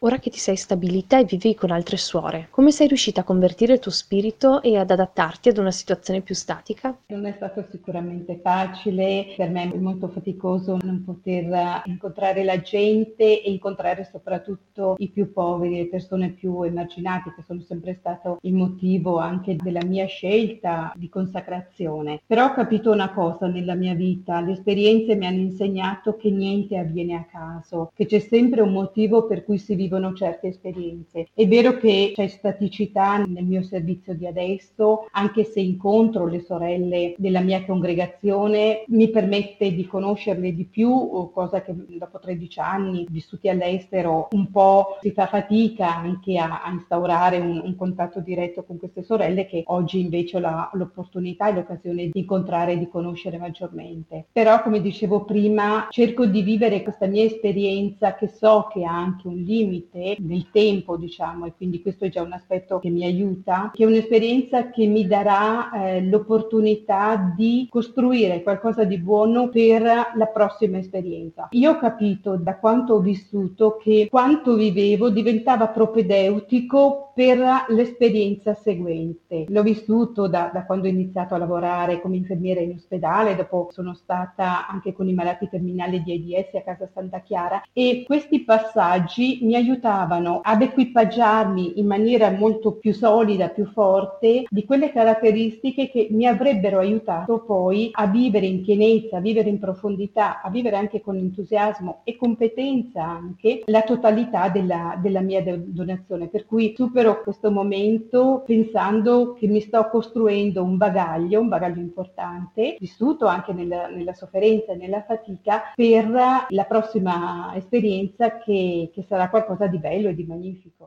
Ora 0.00 0.18
che 0.18 0.28
ti 0.28 0.38
sei 0.38 0.56
stabilita 0.56 1.18
e 1.18 1.24
vivi 1.24 1.54
con 1.54 1.70
altre 1.70 1.96
suore, 1.96 2.48
come 2.50 2.70
sei 2.70 2.86
riuscita 2.86 3.22
a 3.22 3.24
convertire 3.24 3.74
il 3.74 3.78
tuo 3.78 3.90
spirito 3.90 4.60
e 4.60 4.76
ad 4.76 4.90
adattarti 4.90 5.48
ad 5.48 5.56
una 5.56 5.70
situazione 5.70 6.20
più 6.20 6.34
statica? 6.34 6.94
Non 7.06 7.24
è 7.24 7.32
stato 7.32 7.64
sicuramente 7.70 8.38
facile, 8.42 9.32
per 9.36 9.48
me 9.48 9.72
è 9.72 9.76
molto 9.76 10.08
faticoso 10.08 10.76
non 10.82 11.02
poter 11.02 11.82
incontrare 11.86 12.44
la 12.44 12.60
gente 12.60 13.42
e 13.42 13.50
incontrare 13.50 14.06
soprattutto 14.10 14.96
i 14.98 15.08
più 15.08 15.32
poveri, 15.32 15.76
le 15.78 15.86
persone 15.88 16.28
più 16.30 16.62
emarginate, 16.62 17.32
che 17.34 17.42
sono 17.46 17.62
sempre 17.62 17.96
stato 17.98 18.38
il 18.42 18.52
motivo 18.52 19.18
anche 19.18 19.56
della 19.56 19.84
mia 19.84 20.06
scelta 20.06 20.92
di 20.94 21.08
consacrazione. 21.08 22.20
Però 22.26 22.46
ho 22.46 22.52
capito 22.52 22.90
una 22.90 23.12
cosa 23.12 23.46
nella 23.46 23.74
mia 23.74 23.94
vita, 23.94 24.40
le 24.40 24.52
esperienze 24.52 25.14
mi 25.14 25.26
hanno 25.26 25.40
insegnato 25.40 26.16
che 26.16 26.30
niente 26.30 26.76
avviene 26.76 27.14
a 27.14 27.24
caso, 27.30 27.92
che 27.94 28.04
c'è 28.04 28.18
sempre 28.18 28.60
un 28.60 28.72
motivo 28.72 29.26
per 29.26 29.42
cui 29.44 29.56
si 29.56 29.74
vive 29.74 29.84
vivono 29.86 30.12
certe 30.12 30.48
esperienze. 30.48 31.28
È 31.32 31.46
vero 31.46 31.76
che 31.76 32.12
c'è 32.14 32.26
staticità 32.26 33.18
nel 33.18 33.44
mio 33.44 33.62
servizio 33.62 34.14
di 34.14 34.26
adesso, 34.26 35.06
anche 35.12 35.44
se 35.44 35.60
incontro 35.60 36.26
le 36.26 36.40
sorelle 36.40 37.14
della 37.16 37.40
mia 37.40 37.64
congregazione, 37.64 38.84
mi 38.88 39.08
permette 39.10 39.72
di 39.72 39.86
conoscerle 39.86 40.52
di 40.52 40.64
più, 40.64 41.30
cosa 41.32 41.62
che 41.62 41.74
dopo 41.74 42.18
13 42.18 42.60
anni 42.60 43.06
vissuti 43.08 43.48
all'estero 43.48 44.28
un 44.32 44.50
po' 44.50 44.98
si 45.00 45.12
fa 45.12 45.26
fatica 45.26 45.96
anche 45.96 46.36
a, 46.38 46.62
a 46.62 46.70
instaurare 46.70 47.38
un, 47.38 47.60
un, 47.64 47.76
contatto 47.76 48.20
diretto 48.20 48.64
con 48.64 48.78
queste 48.78 49.02
sorelle 49.02 49.46
che 49.46 49.62
oggi 49.66 50.00
invece 50.00 50.38
ho 50.38 50.40
la, 50.40 50.70
l'opportunità 50.72 51.48
e 51.48 51.54
l'occasione 51.54 52.08
di 52.08 52.18
incontrare 52.18 52.72
e 52.72 52.78
di 52.78 52.88
conoscere 52.88 53.38
maggiormente. 53.38 54.26
Però 54.32 54.62
come 54.62 54.80
dicevo 54.80 55.24
prima 55.24 55.86
cerco 55.90 56.26
di 56.26 56.42
vivere 56.42 56.82
questa 56.82 57.06
mia 57.06 57.22
esperienza 57.22 58.14
che 58.14 58.28
so 58.28 58.68
che 58.72 58.84
ha 58.84 58.96
anche 58.96 59.28
un 59.28 59.36
limite 59.36 59.75
limite 59.76 60.16
nel 60.20 60.46
tempo, 60.50 60.96
diciamo, 60.96 61.46
e 61.46 61.52
quindi 61.56 61.82
questo 61.82 62.06
è 62.06 62.08
già 62.08 62.22
un 62.22 62.32
aspetto 62.32 62.78
che 62.78 62.90
mi 62.90 63.04
aiuta, 63.04 63.70
che 63.74 63.84
è 63.84 63.86
un'esperienza 63.86 64.70
che 64.70 64.86
mi 64.86 65.06
darà 65.06 65.70
eh, 65.70 66.02
l'opportunità 66.02 67.32
di 67.36 67.66
costruire 67.70 68.42
qualcosa 68.42 68.84
di 68.84 68.98
buono 68.98 69.48
per 69.48 69.82
la 69.82 70.26
prossima 70.32 70.78
esperienza. 70.78 71.48
Io 71.50 71.72
ho 71.72 71.78
capito 71.78 72.36
da 72.36 72.56
quanto 72.56 72.94
ho 72.94 73.00
vissuto 73.00 73.76
che 73.76 74.08
quanto 74.10 74.54
vivevo 74.54 75.10
diventava 75.10 75.68
propedeutico 75.68 77.06
per 77.16 77.38
l'esperienza 77.68 78.52
seguente. 78.52 79.46
L'ho 79.48 79.62
vissuto 79.62 80.28
da, 80.28 80.50
da 80.52 80.66
quando 80.66 80.86
ho 80.86 80.90
iniziato 80.90 81.34
a 81.34 81.38
lavorare 81.38 81.98
come 82.02 82.16
infermiera 82.16 82.60
in 82.60 82.72
ospedale, 82.72 83.34
dopo 83.34 83.68
sono 83.72 83.94
stata 83.94 84.68
anche 84.68 84.92
con 84.92 85.08
i 85.08 85.14
malati 85.14 85.48
terminali 85.48 86.02
di 86.02 86.12
AIDS 86.12 86.54
a 86.56 86.60
casa 86.60 86.86
Santa 86.92 87.20
Chiara 87.20 87.62
e 87.72 88.04
questi 88.06 88.44
passaggi 88.44 89.38
mi 89.42 89.56
aiutavano 89.66 90.40
ad 90.42 90.62
equipaggiarmi 90.62 91.78
in 91.78 91.86
maniera 91.86 92.30
molto 92.30 92.72
più 92.72 92.94
solida, 92.94 93.48
più 93.48 93.66
forte 93.66 94.44
di 94.48 94.64
quelle 94.64 94.92
caratteristiche 94.92 95.90
che 95.90 96.06
mi 96.10 96.26
avrebbero 96.26 96.78
aiutato 96.78 97.40
poi 97.40 97.90
a 97.92 98.06
vivere 98.06 98.46
in 98.46 98.62
pienezza, 98.62 99.16
a 99.16 99.20
vivere 99.20 99.48
in 99.48 99.58
profondità, 99.58 100.40
a 100.40 100.50
vivere 100.50 100.76
anche 100.76 101.00
con 101.00 101.16
entusiasmo 101.16 102.00
e 102.04 102.16
competenza 102.16 103.02
anche 103.02 103.62
la 103.66 103.82
totalità 103.82 104.48
della, 104.48 104.98
della 105.00 105.20
mia 105.20 105.42
donazione. 105.42 106.28
Per 106.28 106.46
cui 106.46 106.74
supero 106.76 107.22
questo 107.22 107.50
momento 107.50 108.44
pensando 108.46 109.34
che 109.34 109.48
mi 109.48 109.60
sto 109.60 109.88
costruendo 109.88 110.62
un 110.62 110.76
bagaglio, 110.76 111.40
un 111.40 111.48
bagaglio 111.48 111.80
importante, 111.80 112.76
vissuto 112.78 113.26
anche 113.26 113.52
nella, 113.52 113.88
nella 113.88 114.14
sofferenza 114.14 114.72
e 114.72 114.76
nella 114.76 115.02
fatica 115.02 115.72
per 115.74 116.08
la 116.48 116.64
prossima 116.64 117.52
esperienza 117.54 118.38
che, 118.38 118.90
che 118.92 119.04
sarà 119.08 119.28
qualcosa 119.28 119.55
qualcosa 119.56 119.66
di 119.66 119.78
bello 119.78 120.08
e 120.10 120.14
di 120.14 120.24
magnifico. 120.24 120.86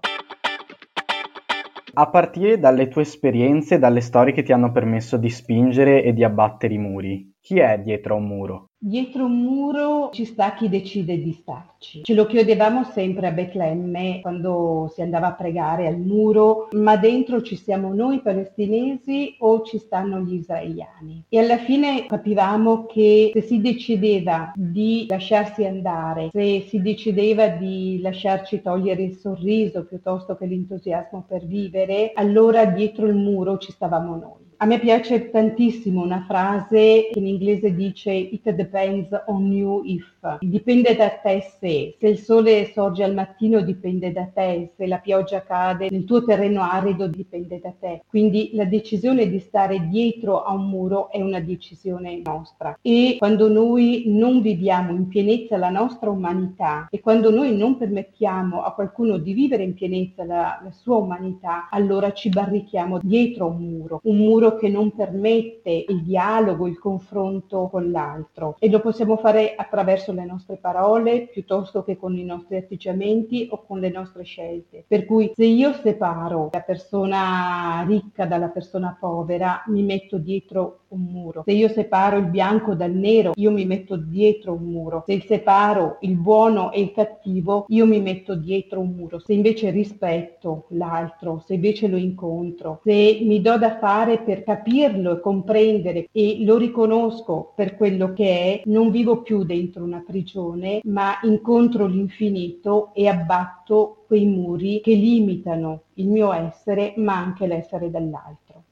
A 1.92 2.08
partire 2.08 2.60
dalle 2.60 2.88
tue 2.88 3.02
esperienze, 3.02 3.80
dalle 3.80 4.00
storie 4.00 4.32
che 4.32 4.44
ti 4.44 4.54
hanno 4.54 4.72
permesso 4.72 5.18
di 5.18 5.30
spingere 5.30 6.04
e 6.04 6.14
di 6.14 6.24
abbattere 6.24 6.76
i 6.76 6.78
muri, 6.78 7.34
chi 7.50 7.58
è 7.58 7.80
dietro 7.80 8.16
un 8.16 8.28
muro? 8.28 8.68
Dietro 8.78 9.26
un 9.26 9.42
muro 9.42 10.12
ci 10.14 10.24
sta 10.24 10.54
chi 10.54 10.70
decide 10.70 11.20
di 11.20 11.32
starci. 11.32 12.04
Ce 12.04 12.14
lo 12.14 12.28
chiedevamo 12.28 12.84
sempre 12.84 13.26
a 13.26 13.32
Betlemme 13.32 14.20
quando 14.22 14.88
si 14.94 15.02
andava 15.02 15.30
a 15.30 15.34
pregare 15.34 15.88
al 15.88 15.98
muro, 15.98 16.68
ma 16.74 16.96
dentro 16.96 17.42
ci 17.42 17.56
siamo 17.56 17.92
noi 17.92 18.22
palestinesi 18.22 19.36
o 19.40 19.64
ci 19.64 19.80
stanno 19.80 20.20
gli 20.20 20.36
israeliani? 20.36 21.24
E 21.28 21.40
alla 21.40 21.58
fine 21.58 22.06
capivamo 22.06 22.86
che 22.86 23.32
se 23.34 23.42
si 23.42 23.60
decideva 23.62 24.52
di 24.56 25.08
lasciarsi 25.10 25.66
andare, 25.66 26.30
se 26.32 26.68
si 26.68 26.84
decideva 26.84 27.48
di 27.48 28.00
lasciarci 28.00 28.62
togliere 28.62 29.02
il 29.02 29.16
sorriso 29.16 29.88
piuttosto 29.88 30.38
che 30.38 30.46
l'entusiasmo 30.46 31.26
per 31.28 31.48
vivere, 31.48 32.12
allora 32.14 32.66
dietro 32.66 33.08
il 33.08 33.16
muro 33.16 33.58
ci 33.58 33.72
stavamo 33.72 34.16
noi. 34.16 34.49
A 34.62 34.66
me 34.66 34.78
piace 34.78 35.30
tantissimo 35.30 36.02
una 36.02 36.26
frase 36.28 37.08
che 37.14 37.20
in 37.20 37.28
inglese 37.28 37.74
dice 37.74 38.12
It 38.12 38.50
depends 38.52 39.08
on 39.28 39.54
you 39.54 39.84
if. 39.86 40.19
Dipende 40.40 40.96
da 40.96 41.10
te 41.10 41.42
se. 41.60 41.96
Se 41.98 42.08
il 42.08 42.18
sole 42.18 42.72
sorge 42.74 43.04
al 43.04 43.14
mattino 43.14 43.62
dipende 43.62 44.12
da 44.12 44.30
te, 44.34 44.72
se 44.76 44.86
la 44.86 44.98
pioggia 44.98 45.44
cade 45.44 45.88
nel 45.90 46.04
tuo 46.04 46.24
terreno 46.24 46.62
arido 46.62 47.08
dipende 47.08 47.60
da 47.60 47.74
te. 47.80 48.04
Quindi 48.08 48.52
la 48.54 48.66
decisione 48.66 49.30
di 49.30 49.40
stare 49.40 49.88
dietro 49.88 50.44
a 50.44 50.54
un 50.54 50.70
muro 50.70 51.10
è 51.10 51.22
una 51.22 51.40
decisione 51.40 52.22
nostra. 52.24 52.78
E 52.82 53.16
quando 53.18 53.48
noi 53.48 54.04
non 54.08 54.42
viviamo 54.42 54.92
in 54.92 55.08
pienezza 55.08 55.58
la 55.58 55.70
nostra 55.70 56.10
umanità 56.10 56.88
e 56.90 57.00
quando 57.00 57.32
noi 57.32 57.56
non 57.56 57.78
permettiamo 57.78 58.64
a 58.64 58.74
qualcuno 58.74 59.18
di 59.18 59.34
vivere 59.34 59.64
in 59.64 59.74
pienezza 59.74 60.26
la, 60.26 60.60
la 60.62 60.72
sua 60.72 60.98
umanità, 60.98 61.70
allora 61.70 62.12
ci 62.12 62.30
barrichiamo 62.30 63.00
dietro 63.02 63.46
a 63.46 63.50
un 63.50 63.64
muro. 63.64 64.00
Un 64.04 64.18
muro 64.18 64.56
che 64.58 64.68
non 64.68 64.94
permette 64.94 65.86
il 65.88 66.04
dialogo, 66.04 66.68
il 66.68 66.78
confronto 66.78 67.70
con 67.72 67.90
l'altro 67.92 68.56
e 68.60 68.70
lo 68.70 68.80
possiamo 68.80 69.18
fare 69.18 69.56
attraverso 69.56 70.09
le 70.12 70.26
nostre 70.26 70.58
parole 70.58 71.28
piuttosto 71.32 71.84
che 71.84 71.98
con 71.98 72.16
i 72.18 72.24
nostri 72.24 72.58
atteggiamenti 72.58 73.48
o 73.52 73.64
con 73.66 73.80
le 73.80 73.90
nostre 73.90 74.24
scelte. 74.24 74.84
Per 74.88 75.06
cui 75.06 75.32
se 75.34 75.46
io 75.46 75.74
separo 75.74 76.50
la 76.52 76.62
persona 76.62 77.84
ricca 77.88 78.26
dalla 78.26 78.50
persona 78.50 78.98
povera, 79.00 79.64
mi 79.68 79.84
metto 79.84 80.18
dietro 80.18 80.82
un 80.90 81.02
muro. 81.02 81.44
Se 81.46 81.52
io 81.52 81.68
separo 81.70 82.18
il 82.18 82.28
bianco 82.28 82.74
dal 82.76 82.92
nero, 82.92 83.34
io 83.36 83.52
mi 83.52 83.66
metto 83.66 83.96
dietro 83.96 84.54
un 84.54 84.64
muro. 84.64 85.04
Se 85.06 85.22
separo 85.22 85.98
il 86.02 86.16
buono 86.16 86.72
e 86.72 86.82
il 86.82 86.92
cattivo, 86.92 87.66
io 87.68 87.86
mi 87.86 88.00
metto 88.00 88.36
dietro 88.36 88.80
un 88.80 88.94
muro. 88.96 89.20
Se 89.20 89.34
invece 89.34 89.70
rispetto 89.70 90.66
l'altro, 90.70 91.44
se 91.46 91.56
invece 91.56 91.88
lo 91.88 91.98
incontro, 91.98 92.80
se 92.84 93.20
mi 93.22 93.42
do 93.42 93.58
da 93.58 93.78
fare 93.78 94.20
per 94.20 94.44
capirlo 94.44 95.18
e 95.18 95.20
comprendere 95.20 96.08
e 96.12 96.44
lo 96.44 96.58
riconosco 96.58 97.54
per 97.56 97.76
quello 97.76 98.14
che 98.14 98.30
è, 98.30 98.62
non 98.66 98.92
vivo 98.92 99.22
più 99.22 99.44
dentro 99.44 99.84
una 99.84 99.99
prigione, 100.00 100.82
ma 100.84 101.20
incontro 101.24 101.86
l'infinito 101.88 102.92
e 102.94 103.08
abbatto 103.08 104.04
quei 104.08 104.26
muri 104.26 104.82
che 104.82 104.94
limitano 104.94 105.84
il 105.96 106.08
mio 106.08 106.34
essere, 106.34 106.94
ma 106.98 107.18
anche 107.18 107.48
l'essere 107.48 107.90
dell'altro. 107.90 108.64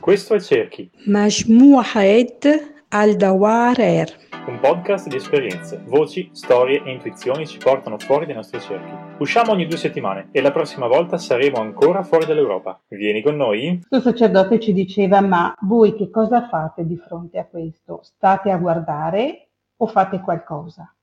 Questo 0.00 0.34
è 0.34 0.40
Cerchi, 0.40 0.90
al-Dawar 2.96 3.80
Air. 3.80 4.06
Un 4.46 4.60
podcast 4.60 5.08
di 5.08 5.16
esperienze, 5.16 5.82
voci, 5.88 6.30
storie 6.32 6.80
e 6.84 6.92
intuizioni 6.92 7.44
ci 7.44 7.58
portano 7.58 7.98
fuori 7.98 8.24
dai 8.24 8.36
nostri 8.36 8.60
cerchi. 8.60 8.94
Usciamo 9.18 9.50
ogni 9.50 9.66
due 9.66 9.76
settimane 9.76 10.28
e 10.30 10.40
la 10.40 10.52
prossima 10.52 10.86
volta 10.86 11.18
saremo 11.18 11.56
ancora 11.60 12.04
fuori 12.04 12.24
dall'Europa. 12.24 12.80
Vieni 12.86 13.20
con 13.20 13.34
noi? 13.34 13.84
Lo 13.88 13.98
sacerdote 13.98 14.60
ci 14.60 14.72
diceva, 14.72 15.20
ma 15.20 15.52
voi 15.62 15.96
che 15.96 16.08
cosa 16.08 16.46
fate 16.46 16.86
di 16.86 16.96
fronte 16.96 17.40
a 17.40 17.46
questo? 17.46 17.98
State 18.04 18.52
a 18.52 18.58
guardare 18.58 19.48
o 19.76 19.86
fate 19.88 20.20
qualcosa? 20.20 20.94